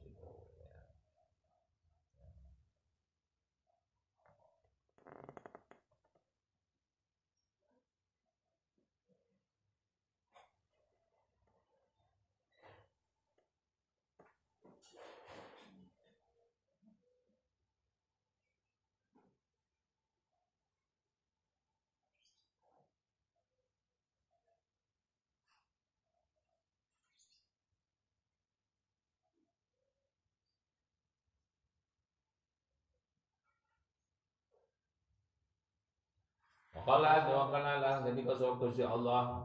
[36.89, 39.45] Qala wa qala la jadi kau si Allah.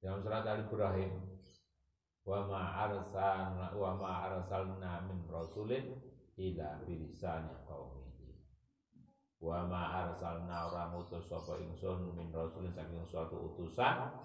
[0.00, 1.12] Dalam surat Al Ibrahim
[2.24, 2.88] wa ma
[3.76, 5.92] wa ma arsalna min rasulin
[6.40, 8.32] ila bilisani qaumihi.
[9.44, 14.16] Wa ma arsalna ora ngutus sapa ingsun min rasulin saking suatu utusan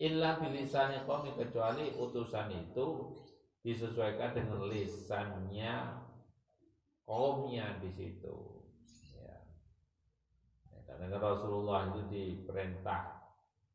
[0.00, 3.12] illa bilisani qaumi kecuali utusan itu
[3.60, 5.92] disesuaikan dengan lisannya
[7.04, 8.51] kaumnya di situ
[10.98, 13.22] karena Rasulullah itu diperintah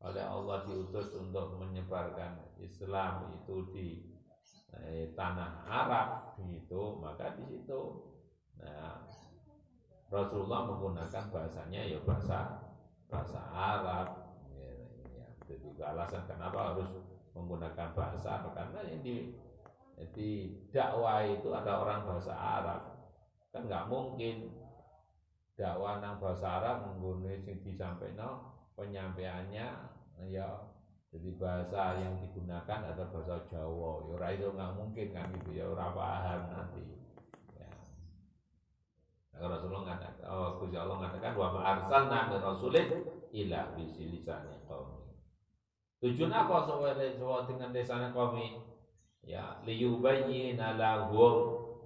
[0.02, 3.88] oleh Allah diutus untuk menyebarkan Islam itu di
[4.78, 7.82] eh, tanah Arab itu maka di situ
[8.62, 9.02] nah,
[10.14, 12.62] Rasulullah menggunakan bahasanya ya bahasa
[13.10, 14.70] bahasa Arab ya,
[15.18, 15.26] ya.
[15.50, 16.94] itu juga alasan kenapa harus
[17.34, 19.16] menggunakan bahasa Arab karena yang di
[20.14, 22.82] di dakwah itu ada orang bahasa Arab
[23.50, 24.54] kan nggak mungkin
[25.58, 29.68] dakwah nang bahasa Arab mengguni sing disampaikan penyampaiannya
[30.30, 30.48] ya
[31.10, 34.06] jadi bahasa yang digunakan adalah bahasa Jawa.
[34.06, 36.84] Ya ora itu nggak mungkin kan gitu ya ora paham nanti.
[37.58, 37.72] Ya.
[39.34, 42.88] Nah, Rasulullah mengatakan oh Gusti Allah mengatakan wa ma arsalna min rasulin
[43.34, 45.04] ila bisilisani qaumi
[45.98, 48.62] tujuan apa sesuai dengan desanya qaumi
[49.26, 51.36] ya liyubayyina lahum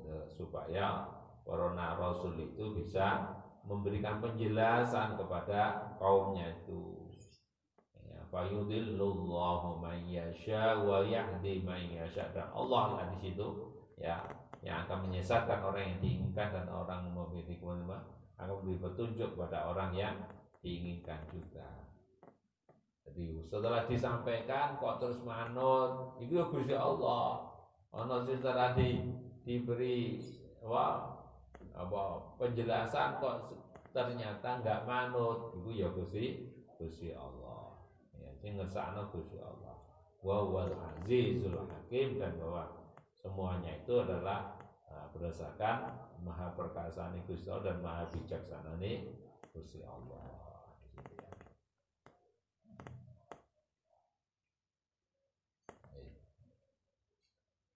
[0.04, 1.08] ya, supaya
[1.48, 7.14] para rasul itu bisa memberikan penjelasan kepada kaumnya itu.
[8.06, 13.48] Ya, fayudillullahu man yasha wa yahdi man yasha dan Allah lah di situ
[14.02, 14.18] ya
[14.62, 18.06] yang akan menyesatkan orang yang diinginkan dan orang memiliki kemenangan
[18.42, 20.16] akan memberi petunjuk kepada orang yang
[20.66, 21.66] diinginkan juga.
[23.06, 27.54] Jadi setelah disampaikan kok terus manut, itu ya Allah.
[27.92, 29.04] Ono sing tadi
[29.44, 30.18] diberi
[30.64, 31.21] wah
[31.76, 32.36] apa?
[32.42, 33.56] Penjelasan kok
[33.96, 35.56] ternyata nggak manut.
[35.60, 37.78] Itu ya Gusti Gusti Allah.
[38.18, 39.78] Ya sing ngersakno Gusti Allah.
[40.22, 42.70] Wa wal azizul hakim dan bahwa
[43.18, 44.54] semuanya itu adalah
[44.90, 45.90] uh, berdasarkan
[46.22, 48.78] maha perkasaan Gusti Allah dan maha bijaksana
[49.54, 50.41] Gusti Allah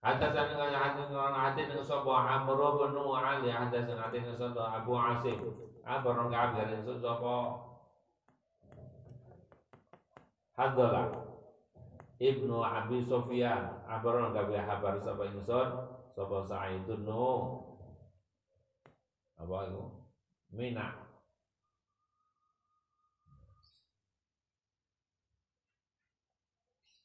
[0.05, 4.93] Hadasan dengan hadis dengan hadis dengan sapa Amr bin Ali hadasan hadis dengan sapa Abu
[4.93, 5.41] Asim.
[5.81, 7.33] Abu Rangga dari sapa
[10.53, 11.09] Hadalah
[12.21, 13.81] Ibnu Abi Sufyan.
[13.89, 15.69] Abu Rangga bi habar sapa ingsun
[16.13, 17.65] sapa Sa'idun nu
[19.41, 19.83] apa itu?
[20.53, 21.01] Mina.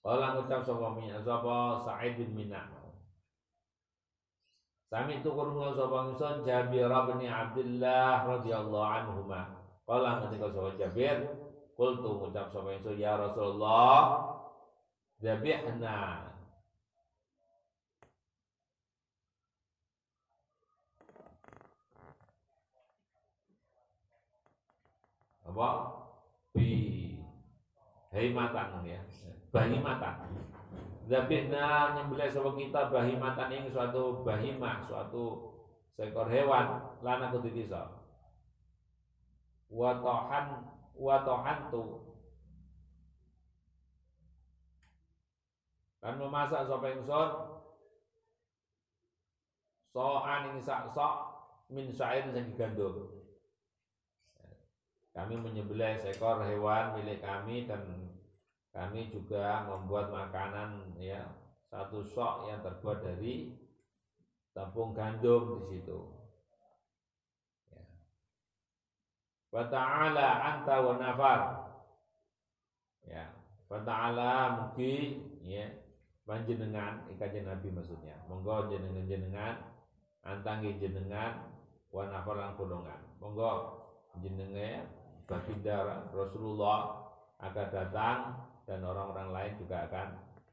[0.05, 2.80] Kala ngucap sapa Mina sapa Sa'id bin Mina
[4.91, 9.47] Sami itu kurungan sapa ingsun Jabir bin Abdullah radhiyallahu anhu ma.
[9.87, 11.31] Kala ngendika sapa Jabir,
[11.79, 14.35] qultu ngucap sapa ingsun ya Rasulullah
[15.23, 16.27] Zabihna
[25.47, 25.69] apa?
[26.51, 26.71] Bi.
[28.11, 28.99] Haimatan ya.
[29.55, 30.40] Bahimatan
[31.11, 35.59] Zabihna nyembelih sapa kita bahimatan ing suatu bahimah suatu
[35.99, 37.91] seekor hewan lana kudu kisah
[39.67, 42.15] wa tahan wa tahantu
[45.99, 47.31] kan memasak sapa ingsun?
[49.91, 51.15] So'an ing sak sok
[51.75, 53.11] min sa'ir sing gandum
[55.11, 57.83] kami menyembelih seekor hewan milik kami dan
[58.71, 61.27] kami juga membuat makanan ya
[61.71, 63.55] satu sok yang terbuat dari
[64.55, 65.99] tepung gandum di situ.
[67.71, 67.83] Ya.
[69.55, 71.41] Wa ta'ala anta wa nafar.
[73.07, 73.31] Ya.
[73.71, 75.71] Wa ta'ala mungkin ya
[76.27, 78.19] panjenengan ikajen Nabi maksudnya.
[78.27, 79.55] Monggo jenengan jenengan
[80.27, 81.55] antangi jenengan
[81.91, 82.99] wa nafar lang golongan.
[83.23, 83.79] Monggo
[84.19, 84.91] jenengan
[85.31, 87.07] baginda Rasulullah
[87.39, 90.09] akan datang dan orang-orang lain juga akan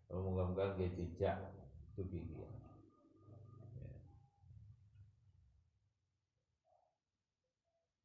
[0.07, 1.37] memoga-moga jejak
[1.97, 2.47] tubi dia.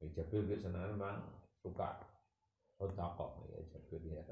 [0.03, 0.09] Ya.
[0.19, 1.23] Jabir bin Sanan memang
[1.63, 2.03] suka
[2.75, 4.23] sodakoh ya Jabir ya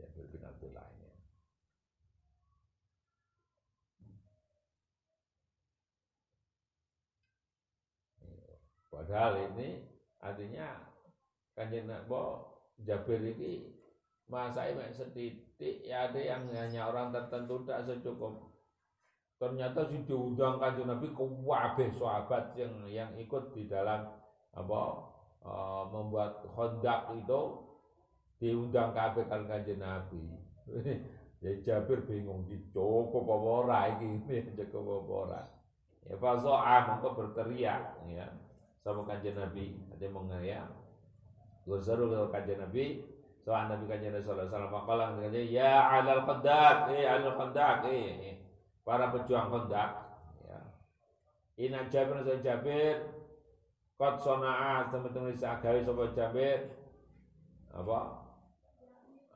[0.00, 1.08] Jabir bin Abdullah ini.
[8.88, 9.84] Padahal ini
[10.18, 10.90] artinya
[11.54, 12.18] kanjeng Nabi
[12.82, 13.77] Jabir ini
[14.28, 18.52] masa ini setitik ya ada yang hanya orang tertentu tak secukup.
[19.40, 24.04] Ternyata si diundang kanjeng Nabi ke wabah sahabat yang yang ikut di dalam
[24.52, 24.80] apa
[25.46, 27.40] uh, membuat kondak itu
[28.42, 30.22] diundang kabeh kan kanjeng Nabi.
[31.38, 34.26] Ya Jabir bingung di cukup apa ora iki?
[34.74, 35.42] Cukup apa ora?
[36.10, 38.26] Ya faso'a mongko berteriak ya
[38.82, 39.78] sama kanjeng Nabi.
[39.94, 40.66] Ada mengaya
[41.62, 43.06] Gurzaru kanjeng Nabi
[43.48, 48.44] Soal Nabi Kanjeng Rasulullah SAW Makalah katanya Ya alal qandak Eh alal qandak Eh
[48.84, 49.90] Para pejuang qandak
[50.44, 50.60] ya.
[51.56, 53.08] Ina Jabir Nasa Jabir
[53.96, 56.76] Kot sona'a Teman-teman bisa agawi Sobat Jabir
[57.72, 58.20] Apa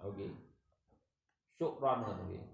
[0.04, 0.30] Oke okay.
[1.56, 2.44] Syukran okay.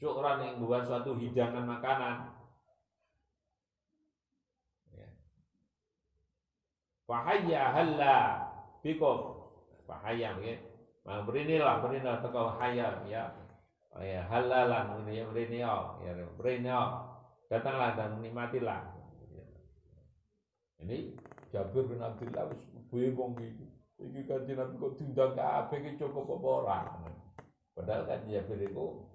[0.00, 2.33] Syukran yang bukan suatu hidangan makanan
[7.14, 8.42] Fahaya halla
[8.82, 9.38] bikum.
[9.86, 10.58] Fahaya ya.
[11.06, 13.30] Mang berinilah berinilah teko hayya ya.
[13.94, 16.82] Oh ya halalan ini ya berinio ya berinio.
[17.46, 18.82] Datanglah dan nikmatilah.
[20.82, 21.14] Ini
[21.54, 23.62] Jabir bin Abdullah wis bingung iki.
[23.94, 26.78] Iki kanjeng Nabi kok diundang kabeh iki cukup apa ora.
[27.78, 29.06] Padahal kan Jabir itu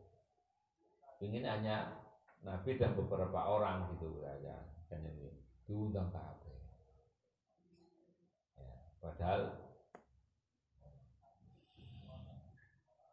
[1.20, 2.00] ingin hanya
[2.48, 4.56] Nabi dan beberapa orang gitu aja
[4.88, 5.36] kan ini
[5.68, 6.49] diundang kabeh.
[9.00, 9.42] Padahal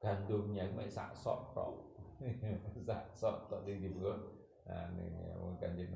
[0.03, 1.75] gandumnya itu sak sok tok.
[2.89, 4.19] sak sok tok di dibun.
[4.67, 5.95] Nah ini ya kanjeng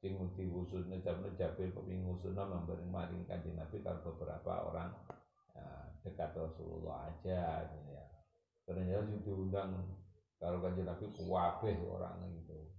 [0.00, 4.92] sing mesti wusune jamne Jabir keping ngusuna memberi maring kanjeng Nabi kalau beberapa orang
[5.56, 5.64] ya,
[6.04, 8.04] dekat Rasulullah aja gitu ya.
[8.68, 9.72] Ternyata sing diundang
[10.36, 12.75] kalau kanjeng Nabi kuwabeh orang itu.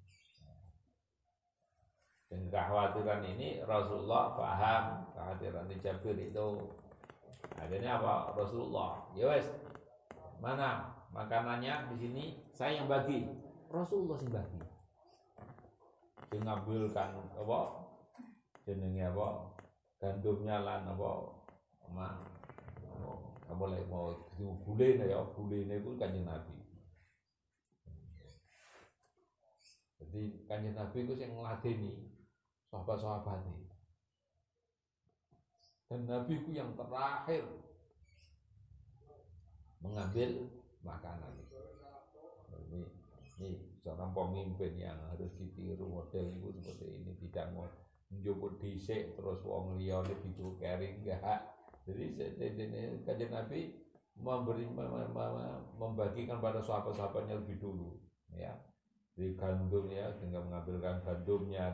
[2.27, 6.47] Dan kekhawatiran ini Rasulullah paham kekhawatiran Jabir itu.
[7.55, 8.35] Akhirnya apa?
[8.35, 9.47] Rasulullah ya wes
[10.43, 12.25] mana makanannya di sini?
[12.51, 13.23] Saya yang bagi.
[13.71, 14.59] Rasulullah sih bagi.
[16.27, 17.59] Sing ngambilkan apa?
[18.67, 19.27] Jenenge apa?
[20.03, 21.11] Gandumnya lan apa?
[21.95, 22.11] Ma
[22.91, 23.11] apa?
[23.55, 26.59] Boleh mau gule ya gule ini pun kanjeng Nabi.
[30.03, 32.06] Jadi kanjeng Nabi itu yang ngeladeni
[32.71, 33.67] sahabat-sahabat ini.
[35.87, 37.47] Dan Nabi ku yang terakhir
[39.79, 40.51] mengambil
[40.83, 41.31] makanan.
[42.67, 42.83] Ini,
[43.39, 43.49] ini
[43.79, 47.71] seorang pemimpin yang harus ditiru model itu seperti ini tidak mau
[48.11, 51.55] menjemput disek terus wong liya lebih kering enggak.
[51.87, 53.71] Jadi ini kajian Nabi
[54.17, 54.67] memberi
[55.77, 57.95] membagikan pada sahabat-sahabatnya lebih dulu
[58.33, 58.51] ya
[59.13, 61.73] di gandumnya dengan mengambilkan gandumnya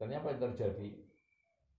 [0.00, 0.88] dan apa yang terjadi?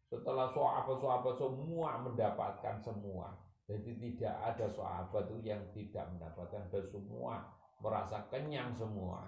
[0.05, 3.33] Setelah sahabat-sahabat semua mendapatkan semua.
[3.65, 7.49] Jadi tidak ada sahabat itu yang tidak mendapatkan dan semua
[7.81, 9.25] merasa kenyang semua.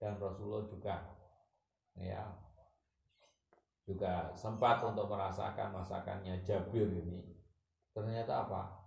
[0.00, 0.96] Dan Rasulullah juga
[1.98, 2.24] ya
[3.84, 7.20] juga sempat untuk merasakan masakannya Jabir ini.
[7.92, 8.80] Ternyata apa?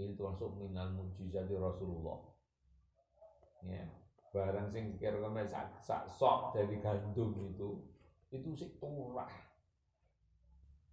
[0.00, 2.18] ini termasuk minal mujizat Rasulullah
[3.68, 3.84] ya
[4.30, 7.82] barang sing kira sak, sak sok dari gandum itu
[8.30, 9.30] itu sih turah.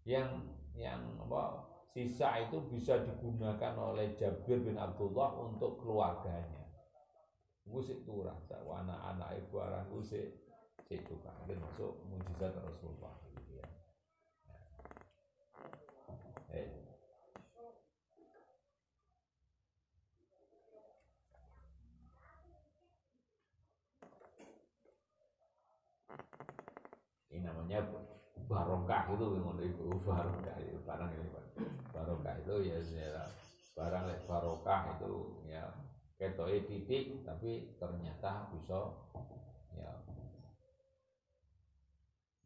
[0.05, 0.45] Yang
[0.77, 6.65] yang apa sisa itu bisa digunakan oleh Jabir bin Abdullah untuk keluarganya.
[7.65, 8.38] Gue sih turah.
[8.49, 10.25] Anak-anak ibu orang gue sih
[10.88, 13.27] itu kan masuk mujizat Rasulullah
[27.38, 27.84] ini namanya
[28.47, 31.30] barokah itu ngono itu barokah itu barang ini
[31.91, 33.28] barokah itu ya, ya
[33.76, 35.68] barang lek barokah itu ya
[36.15, 38.80] ketoke titik tapi ternyata bisa
[39.76, 39.91] ya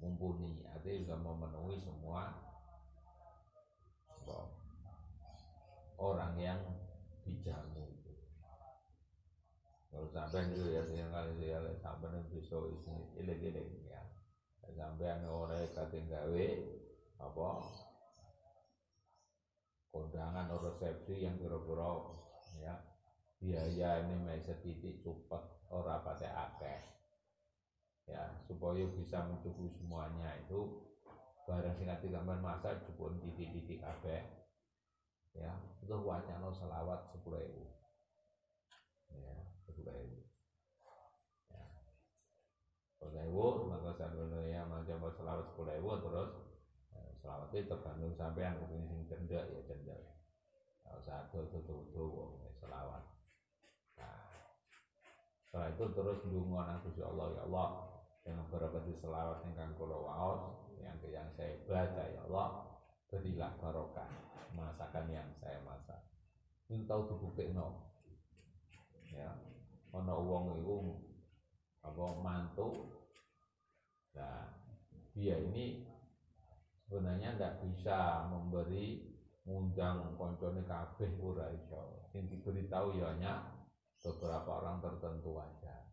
[0.02, 0.66] mumpuni.
[0.66, 2.34] Artinya bisa memenuhi semua
[6.02, 6.58] orang yang
[7.22, 8.14] dijamu itu.
[9.94, 13.81] Kalau sampai itu ya yang kali ya sampai besok ini ileg-ileg
[14.76, 16.48] sampean ora kate gawe
[17.22, 17.50] apa?
[19.92, 21.92] Kondangan atau resepsi yang kira-kira
[22.60, 22.74] ya.
[23.42, 25.42] Biaya ini meja titik cepat
[25.74, 26.80] orang pakai akeh.
[28.06, 30.68] Ya supaya bisa mencukupi semuanya itu
[31.50, 34.22] barang sing ati gambar masa cukup titik-titik akeh
[35.34, 35.52] ya
[35.82, 37.40] itu wacana selawat 10.000
[39.16, 39.36] ya
[39.72, 40.21] 10.000
[43.28, 46.32] ewu maka sakmono ya maca selawat sepuluh ewu terus
[46.96, 50.02] eh, selawat itu tergantung sampai kuping sing cendak ya cendak
[50.92, 52.06] kalau satu itu
[52.44, 53.04] ya selawat.
[53.96, 54.20] Nah,
[55.48, 57.70] setelah itu terus dungo nang kusi Allah ya Allah
[58.28, 62.76] yang berobati selawat ingkang kulo waos yang yang saya baca ya Allah
[63.08, 64.10] berilah barokah
[64.52, 66.04] masakan yang saya masak.
[66.68, 67.56] Ini tahu dibuktikan
[69.16, 69.32] ya
[69.96, 70.76] ana uang itu
[71.84, 73.00] apa mantu
[74.16, 74.52] nah
[75.16, 75.88] dia ini
[76.88, 79.12] sebenarnya tidak bisa memberi
[79.48, 82.08] ngundang koncone kabeh ora iso.
[82.12, 83.34] Sing diberitahu ya hanya
[84.04, 85.88] beberapa orang tertentu aja.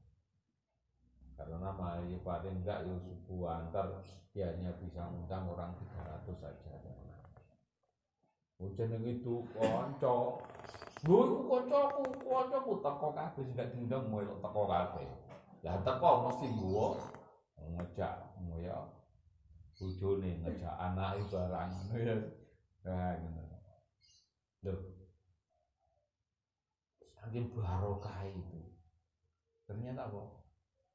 [1.39, 4.03] Karena mari paling enggak ya suku antar
[4.35, 5.71] dia hanya bisa ngundang orang
[6.27, 6.75] 300 saja
[8.59, 10.43] Hujan itu konco
[11.07, 15.07] Lho iku kancaku, kancaku teko kabeh sing gak diundang mau teko kabeh.
[15.63, 16.99] Lah teko mesti gua
[17.67, 18.15] ngejak
[18.59, 18.79] ya
[19.79, 21.71] bojone ngejak anake barang
[22.07, 22.17] ya.
[22.87, 23.59] Nah ngono.
[24.67, 24.75] Lho.
[27.03, 28.61] Saking barokah itu.
[29.67, 30.23] Ternyata apa?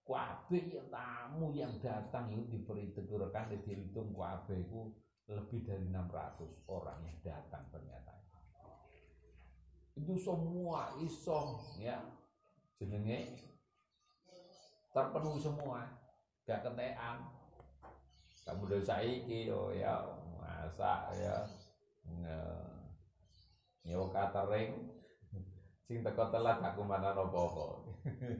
[0.03, 4.91] Kabeh yang tamu yang datang itu diberi teguran dihitung kabeh itu
[5.31, 8.13] lebih dari 600 orang yang datang ternyata
[9.93, 12.01] itu semua iso ya
[12.81, 13.37] jenenge
[14.89, 15.85] terpenuhi semua
[16.43, 17.17] gak ketean
[18.43, 20.03] kamu dari saiki yo ya
[20.35, 21.37] masak ya
[23.83, 24.71] nyewa catering.
[25.83, 27.67] Sing teko telat gak kumanan apa-apa.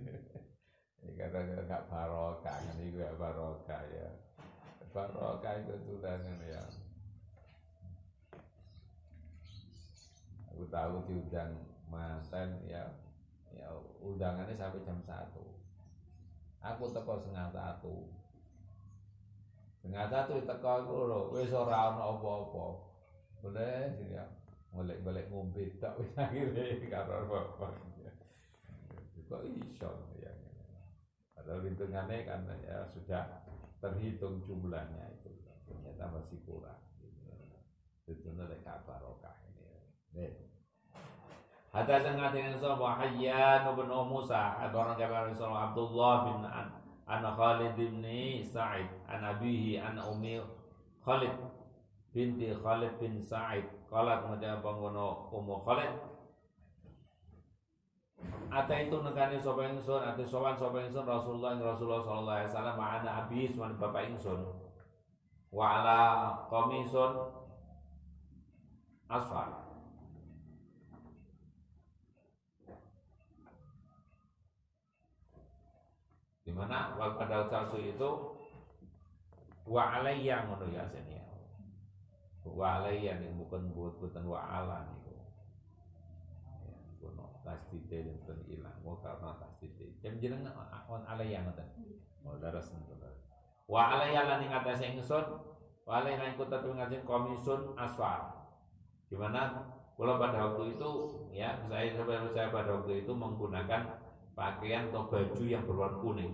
[1.04, 4.08] Ini kadang gak barokah ini gak barokah ya.
[4.96, 6.64] Barokah itu tulangan ya.
[10.56, 11.60] Aku tahu diundang
[11.92, 12.88] manten ya.
[13.52, 13.68] Ya
[14.00, 15.53] undangannya sampai jam satu
[16.64, 18.08] aku teko setengah satu
[19.84, 22.66] setengah satu teko aku lho wis ora ana apa-apa
[23.44, 24.24] boleh ya
[24.72, 27.76] golek-golek ngombe tak wis akhire karo bapak
[29.34, 29.90] kok iso
[30.22, 30.32] ya
[31.34, 33.44] padahal hitungannya kan ya sudah
[33.82, 35.34] terhitung jumlahnya itu
[35.68, 36.80] ternyata masih kurang
[38.06, 39.36] itu nanti kabar barokah
[40.14, 40.43] ini
[41.74, 44.62] Hatta sangat dengan sahabat Hayyan bin Musa.
[44.70, 46.70] Orang kabar sahabat Abdullah bin An
[47.10, 48.06] An Khalid bin
[48.46, 50.38] Sa'id An Abihi An Umi
[51.02, 51.34] Khalid
[52.14, 53.66] binti Khalid bin Sa'id.
[53.90, 55.94] Kalat menjawab pengguna Ummu Khalid.
[58.54, 59.98] Ata itu negani sapa ingsun?
[59.98, 61.10] Ati sowan sapa ingsun?
[61.10, 64.46] Rasulullah Rasulullah sallallahu alaihi wasallam ma'ana abi man bapak ingsun.
[65.50, 66.02] Wa ala
[66.54, 67.34] qamisun
[69.10, 69.63] asfar
[76.54, 78.10] di mana wal pada salsu itu
[79.66, 81.18] wa alayya ngono ya sini
[82.46, 85.04] wa alayya bukan buat buatan wa ala nih
[87.44, 88.78] tasdide dan pun ilang.
[88.82, 90.00] Wa karena tasdide.
[90.00, 90.48] Jam jeneng
[90.88, 91.68] on alaya ngoten.
[92.24, 93.14] Oh daras ngoten.
[93.68, 95.26] Wa alaya lan ing atase ingsun
[95.84, 98.32] wa alaya lan kota tu ngajeng komisun asfar
[99.12, 100.90] di mana kalau pada waktu itu
[101.36, 101.92] ya saya
[102.34, 104.03] saya pada waktu itu menggunakan
[104.34, 106.34] pakaian atau baju yang berwarna kuning.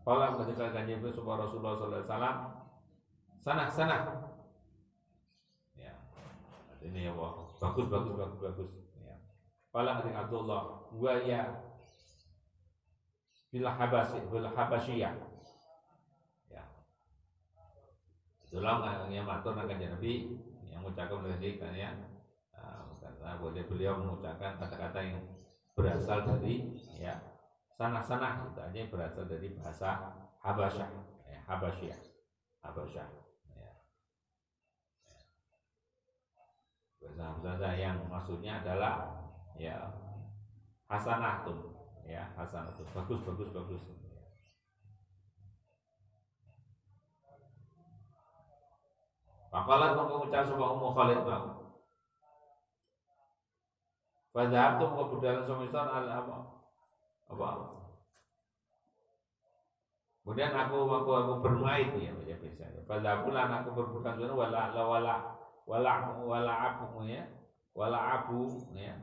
[0.00, 2.02] Kalau ketika kanjeng Nabi Rasulullah SAW,
[3.38, 3.96] sana sana.
[5.76, 5.92] Ya.
[6.80, 8.70] Ini ya wah, bagus bagus bagus bagus.
[8.96, 9.16] Ya.
[9.70, 10.62] Kalau ketika Abdullah,
[10.96, 11.62] gua ya
[13.52, 15.14] bila habasi bila habasiyah.
[16.48, 16.64] Ya.
[18.48, 20.42] Itulah yang matur kanjeng Nabi
[20.72, 21.92] yang mengucapkan tadi kan ya.
[23.00, 25.20] Karena boleh beliau mengucapkan kata-kata yang
[25.80, 27.16] berasal dari ya
[27.72, 30.12] sana-sana itu aja berasal dari bahasa
[30.44, 30.88] Habasyah
[31.24, 32.00] ya, Habasyah
[32.60, 33.08] Habasyah
[33.56, 33.72] ya.
[37.00, 39.24] bahasa Habasyah yang maksudnya adalah
[39.56, 39.88] ya
[40.92, 41.72] hasanah tuh
[42.04, 43.82] ya hasanah tuh bagus bagus bagus
[49.50, 51.59] Pakalat mengucap sebuah umum Khalid bang
[54.30, 56.36] Fadhabtu ke budalan sumisan al apa?
[57.30, 57.48] Apa?
[60.22, 62.86] Kemudian aku aku aku bermain ya baca biasa.
[62.86, 65.14] Fadhabtu lan aku berbukan sunnah wala wala
[65.66, 67.26] wala wala abu ya.
[67.74, 68.94] Wala abu ya.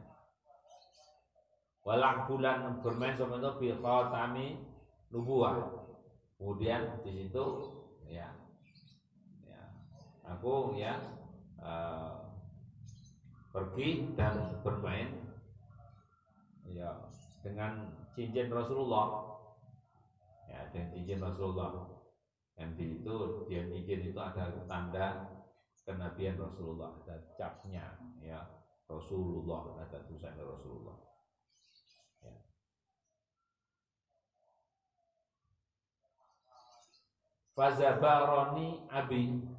[1.88, 4.60] Wala bulan bermain sama itu bi khatami
[5.08, 5.56] nubuah.
[6.36, 7.46] Kemudian di situ
[8.08, 8.28] ya
[9.48, 9.72] ya
[10.28, 11.00] aku ya
[11.64, 12.27] uh,
[13.58, 15.18] pergi dan bermain
[16.70, 17.10] ya
[17.42, 19.34] dengan cincin Rasulullah.
[20.46, 21.90] Ya dengan cincin Rasulullah.
[22.54, 23.16] Yang di itu
[23.50, 25.26] dia cincin itu ada tanda
[25.82, 28.46] kenabian Rasulullah ada capnya ya
[28.86, 30.98] Rasulullah ada tulisan Rasulullah.
[32.22, 32.34] Ya.
[37.58, 39.57] Fazabaroni abi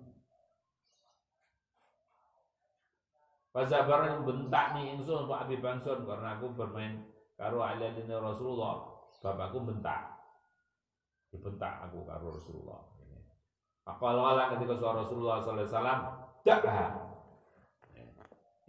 [3.58, 7.02] Fazabar yang bentak nih ingsun Pak Abi Bangsun karena aku bermain
[7.34, 8.86] karo aladine Rasulullah.
[9.18, 10.14] Bapakku bentak.
[11.34, 12.86] Dibentak aku karo Rasulullah.
[13.82, 16.00] Akalala ketika suara Rasulullah sallallahu alaihi wasallam.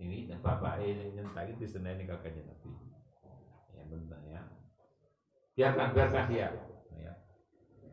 [0.02, 2.74] Ini dan bapak ini nyentak itu seneni kakaknya Nabi.
[3.78, 4.42] Ya bentak ya.
[5.54, 6.50] Biarkan biarkan dia.
[6.98, 7.14] Ya.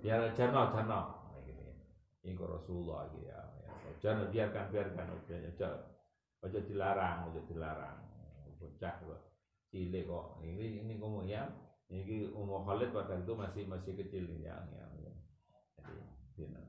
[0.01, 0.32] Biar.
[0.32, 1.74] Gitu ya.
[2.24, 3.36] Ini Rasulullah gitu ya.
[4.01, 5.05] Jangan biarkan biarkan.
[5.61, 5.95] Jangan
[6.47, 7.99] Ojo dilarang, ojo dilarang.
[8.62, 9.20] Bocah kok.
[9.74, 10.38] Cilik kok.
[10.47, 11.42] Ini ini kamu ya.
[11.90, 14.55] Ini umur Khalid pada itu masih masih kecil ya.
[14.70, 15.12] ya, ya.
[16.38, 16.62] Jadi.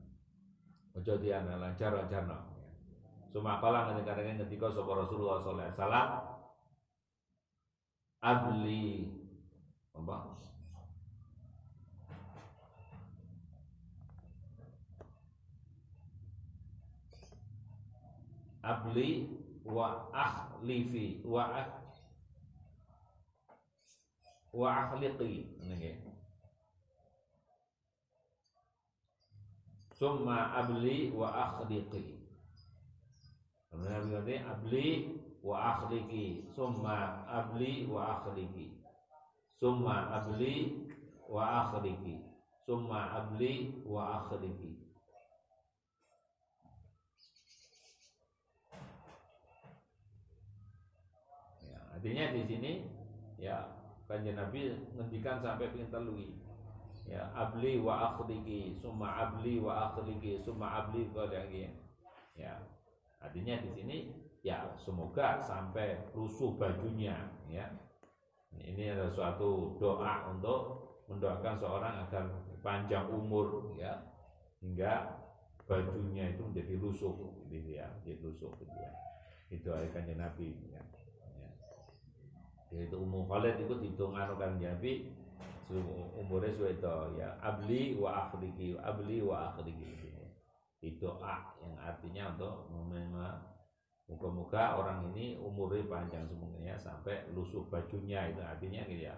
[0.98, 2.38] Ojo dia lancar lancar no.
[2.58, 2.70] Ya.
[3.30, 6.08] Cuma kala kadang ketika sapa Rasulullah sallallahu alaihi wasallam
[8.18, 8.86] abli
[9.94, 10.16] apa
[18.66, 19.10] abli
[19.68, 21.72] wa akhlifi wa akh
[24.56, 25.96] wa akhliqi nggih
[29.98, 32.18] summa abli wa akhliqi
[33.68, 34.88] Kemudian berarti abli
[35.44, 38.80] wa akhliqi summa abli wa akhliqi
[39.60, 40.88] summa abli
[41.28, 42.16] wa akhliqi
[42.64, 44.87] summa abli wa akhliqi
[51.98, 52.72] Artinya di sini
[53.42, 53.58] ya
[54.06, 56.30] kanjeng Nabi ngendikan sampai ping telui.
[57.02, 61.66] Ya abli wa akhliki summa abli wa akhliki summa abli lagi.
[62.38, 62.54] Ya.
[63.18, 63.96] Artinya di sini
[64.46, 67.18] ya semoga sampai rusuh bajunya
[67.50, 67.66] ya.
[68.54, 70.78] Ini adalah suatu doa untuk
[71.10, 72.30] mendoakan seorang agar
[72.62, 74.06] panjang umur ya
[74.62, 75.18] hingga
[75.66, 78.90] bajunya itu menjadi lusuh gitu ya, jadi lusuh gitu ya.
[79.50, 80.77] Itu kanjeng Nabi ya
[82.74, 85.12] yaitu umum Khalid itu dihitungan kan Nabi
[86.16, 90.00] umurnya sudah itu ya abli wa akhliki abli wa akhliki
[90.80, 93.58] itu doa yang artinya untuk menerima
[94.08, 99.12] Muka-muka orang ini umurnya panjang semuanya sampai lusuh bajunya itu artinya gitu ya.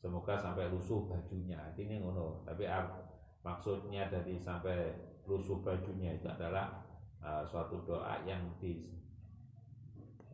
[0.00, 1.60] Semoga sampai lusuh bajunya.
[1.60, 2.40] Artinya ngono.
[2.48, 2.64] Tapi
[3.44, 4.96] maksudnya dari sampai
[5.28, 6.72] lusuh bajunya itu adalah
[7.20, 8.80] uh, suatu doa yang di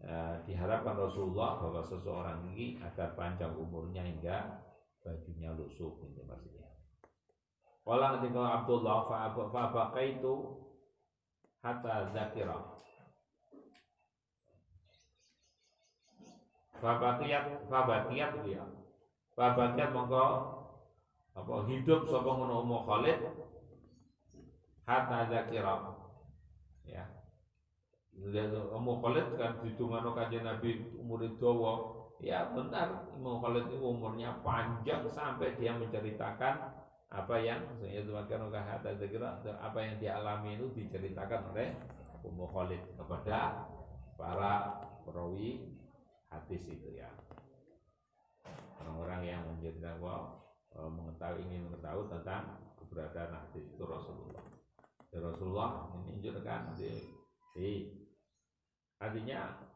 [0.06, 4.62] Eh, diharapkan Rasulullah bahwa seseorang ini agar panjang umurnya hingga
[5.02, 6.70] bajunya lusuh itu maksudnya.
[7.82, 10.34] Wala ketika Abdullah fa itu
[11.58, 12.78] hatta zakira.
[16.78, 18.62] Fabakiyat fabakiyat dia.
[19.34, 20.26] Fabakiyat mongko
[21.34, 23.18] apa hidup sapa ngono Khalid
[24.86, 25.74] hatta zakira.
[26.86, 27.15] Ya.
[28.16, 31.74] Ummu Khalid kan ditungano kanjeng Nabi umur dawa.
[32.16, 36.72] Ya benar, Ummu Khalid itu umurnya panjang sampai dia menceritakan
[37.06, 38.50] apa yang makan
[39.62, 41.76] apa yang dialami itu diceritakan oleh
[42.24, 43.68] Ummu Khalid kepada
[44.16, 45.76] para perawi
[46.32, 47.12] hadis itu ya.
[48.82, 50.40] Orang-orang yang menjadi wow,
[50.74, 54.44] e, mengetahui ingin mengetahui tentang keberadaan hadis itu Rasulullah.
[55.10, 56.90] Ya Rasulullah menunjukkan di,
[57.54, 57.68] di
[58.96, 59.66] artinya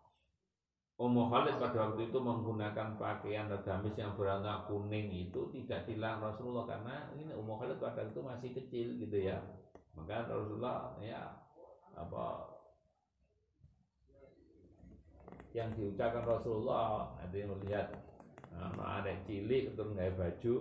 [1.01, 6.69] Ummu Khalid pada waktu itu menggunakan pakaian gamis yang berwarna kuning itu tidak dilarang Rasulullah
[6.69, 9.41] karena ini Ummu Khalid pada itu masih kecil gitu ya.
[9.97, 11.41] Maka Rasulullah ya
[11.97, 12.53] apa
[15.57, 17.97] yang diucapkan Rasulullah yang melihat
[18.53, 20.55] nah, ada cilik terus nggak baju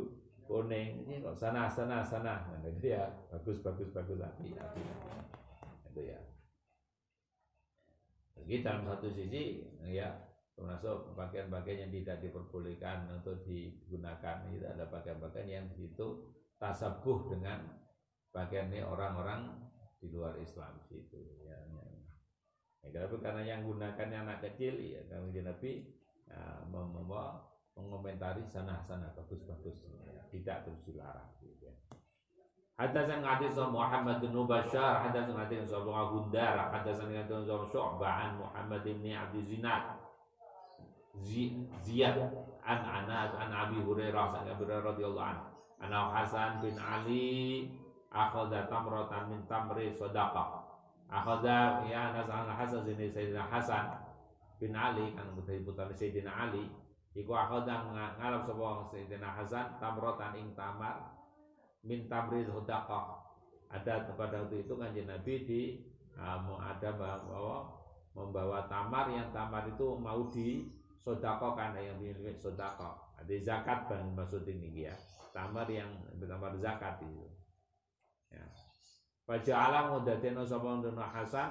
[0.47, 1.03] kuning.
[1.03, 3.11] Ini kok sana sana sana nah, gitu ya.
[3.27, 4.55] Bagus bagus bagus lagi
[5.89, 6.19] itu ya
[8.45, 10.29] jadi dalam satu sisi ya
[10.59, 17.63] termasuk pakaian-pakaian yang tidak diperbolehkan untuk digunakan itu ada pakaian-pakaian yang itu tasabuh dengan
[18.35, 19.55] pakaian ini orang-orang
[20.03, 21.15] di luar Islam situ
[21.47, 21.55] ya,
[22.83, 22.91] ya.
[22.91, 25.87] ya karena yang gunakannya anak kecil ya kami Nabi
[26.27, 26.67] ya,
[27.79, 31.38] mengomentari sana-sana bagus-bagus ya, tidak terus dilarang
[32.79, 32.87] ya.
[32.87, 39.43] Hadasan hadis Muhammad bin Mubashar, hadasan hadis Abu Gundar, hadasan hadis Syu'bah Muhammad bin Abdi
[39.43, 39.99] Zinad,
[41.19, 42.15] Ziyad
[42.63, 45.35] an Anas an Abi Hurairah radhiyallahu
[45.79, 47.67] an Hasan bin Ali
[48.07, 50.63] akhadha tamratan min tamri sadaqah
[51.11, 53.99] akhadha ya Anas an Hasan bin Sayyidina Hasan
[54.59, 56.71] bin Ali kan dari putra Sayyidina Ali.
[57.17, 61.18] Iku akhadha ngalap sapa Sayyidina Hasan tamratan ing tamar
[61.85, 63.19] min tamri sadaqah
[63.69, 65.61] ada pada waktu itu kanjeng Nabi di
[66.17, 67.69] uh, ada bawa
[68.17, 70.67] membawa tamar yang tamar itu mau di
[70.99, 74.95] sodako kan yang dimiliki sodako ada zakat bang maksud ini ya.
[75.35, 77.27] Tamar yang bertamar zakat itu.
[78.31, 78.45] Ya.
[79.27, 81.49] Baca alam mudateno sapa ndono Hasan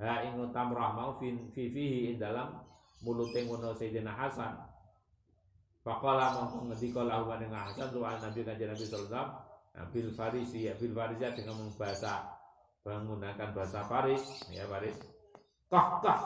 [0.00, 2.62] ha ing tamrah mau fi fihi dalam
[3.04, 4.54] mulute ngono Sayyidina Hasan.
[5.84, 9.49] Faqala mongko ngendika lahu maring Hasan tuwa Nabi kanjeng Nabi sallallahu
[9.90, 12.40] bil farisi ya farisi dengan bahasa
[12.84, 14.22] menggunakan bahasa Faris.
[14.50, 14.96] Ya Faris.
[15.70, 16.18] Kah kah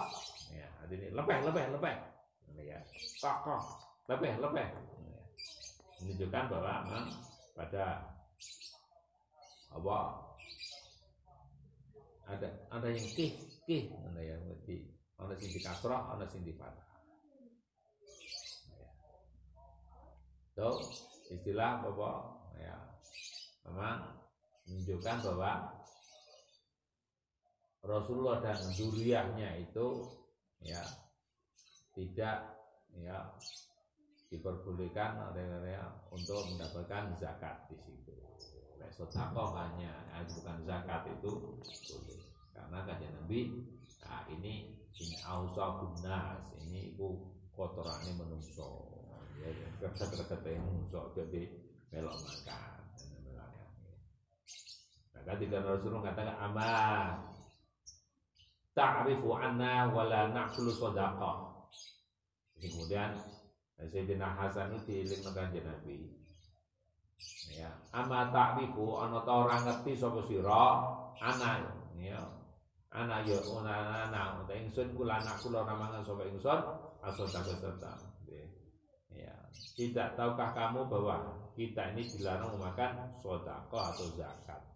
[0.54, 1.96] ya ini lepeh lepeh lepeh.
[2.62, 2.78] Ya
[3.18, 3.60] kokoh
[4.06, 4.66] lebih lebih
[6.00, 7.06] menunjukkan bahwa memang
[7.56, 7.86] pada
[9.74, 9.98] apa
[12.30, 13.32] ada ada yang kih
[13.66, 13.90] kih.
[13.90, 14.86] Mana yang di
[15.18, 16.88] mana sing di kasrah mana sing di fathah.
[20.54, 20.70] Itu
[21.34, 22.93] istilah bahwa ya
[23.64, 23.96] memang
[24.68, 25.52] menunjukkan bahwa
[27.84, 29.86] Rasulullah dan duriahnya itu
[30.64, 30.80] ya
[31.92, 32.40] tidak
[32.96, 33.20] ya
[34.32, 38.14] diperbolehkan ya, untuk mendapatkan zakat di situ.
[38.94, 42.20] Sotakoh hanya ya, bukan zakat itu boleh.
[42.54, 43.40] Karena kajian Nabi
[44.04, 47.08] nah ini ini ausabunas ini itu
[47.58, 48.86] kotorannya menungso.
[49.42, 49.50] Ya
[49.82, 51.10] kerja-kerja yang menungso.
[51.18, 51.50] Jadi
[51.90, 52.83] melok makan
[55.24, 57.08] nah ketika Rasulullah katakan amal
[58.76, 61.54] ta'rifu anna wala na'kulu sadaqah
[62.64, 63.10] Kemudian
[63.76, 66.08] Sayyidina Hasan itu diiling kanjeng Nabi.
[67.52, 70.80] Ya, ama ta'rifu ana ta ora ngerti sapa sira
[71.20, 71.60] ana
[72.00, 72.20] ya.
[72.94, 73.74] Ana ya ana
[74.06, 76.60] ana ana ingsun kula anak kula ora ingsun
[77.04, 77.92] asal serta.
[79.12, 79.34] Ya,
[79.76, 81.16] tidak tahukah kamu bahwa
[81.54, 84.73] kita ini dilarang memakan sodako atau zakat?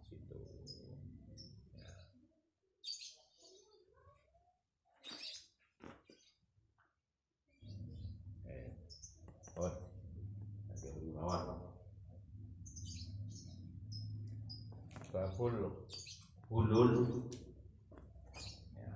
[16.49, 17.05] Bulul
[18.77, 18.95] ya.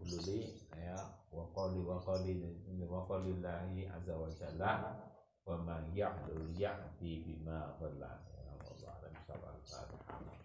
[0.00, 0.40] bululi
[0.80, 0.96] ya
[1.28, 2.32] wa qali wa qali
[2.88, 4.72] wa qalillahi azza wa jalla
[5.44, 8.29] wa man yahdul yahdi bima dhalla
[9.38, 10.38] bangsa-bangsa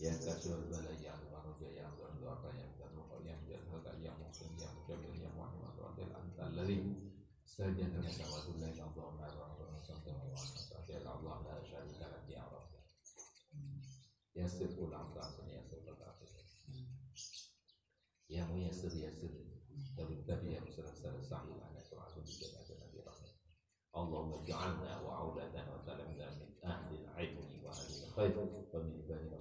[0.00, 3.36] يا كاشف البلاء يا المرجع يا مرزق يا مدرك يا
[3.72, 7.12] مجدد يا محسن يا مكبر يا محمد رضي أنت الذي
[7.46, 12.72] سجد لك وذل اللهم ربنا صلى الله عليه وسلم الله لا شريك لك يا رب
[14.36, 16.28] يسر كل أمر يسر كل أمر
[18.30, 19.34] يا ميسر يسر
[19.98, 23.28] وبالتالي يا مسر سنستعين أن سرعة بجنة نبي رحمة
[23.96, 28.38] اللهم اجعلنا وأولادنا وتلامذنا من أهل العلم وأهل الخير
[28.74, 29.35] ومن عبادنا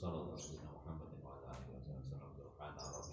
[0.00, 3.09] وصلى الله على محمد وعلى آله وسلم سبحان ربك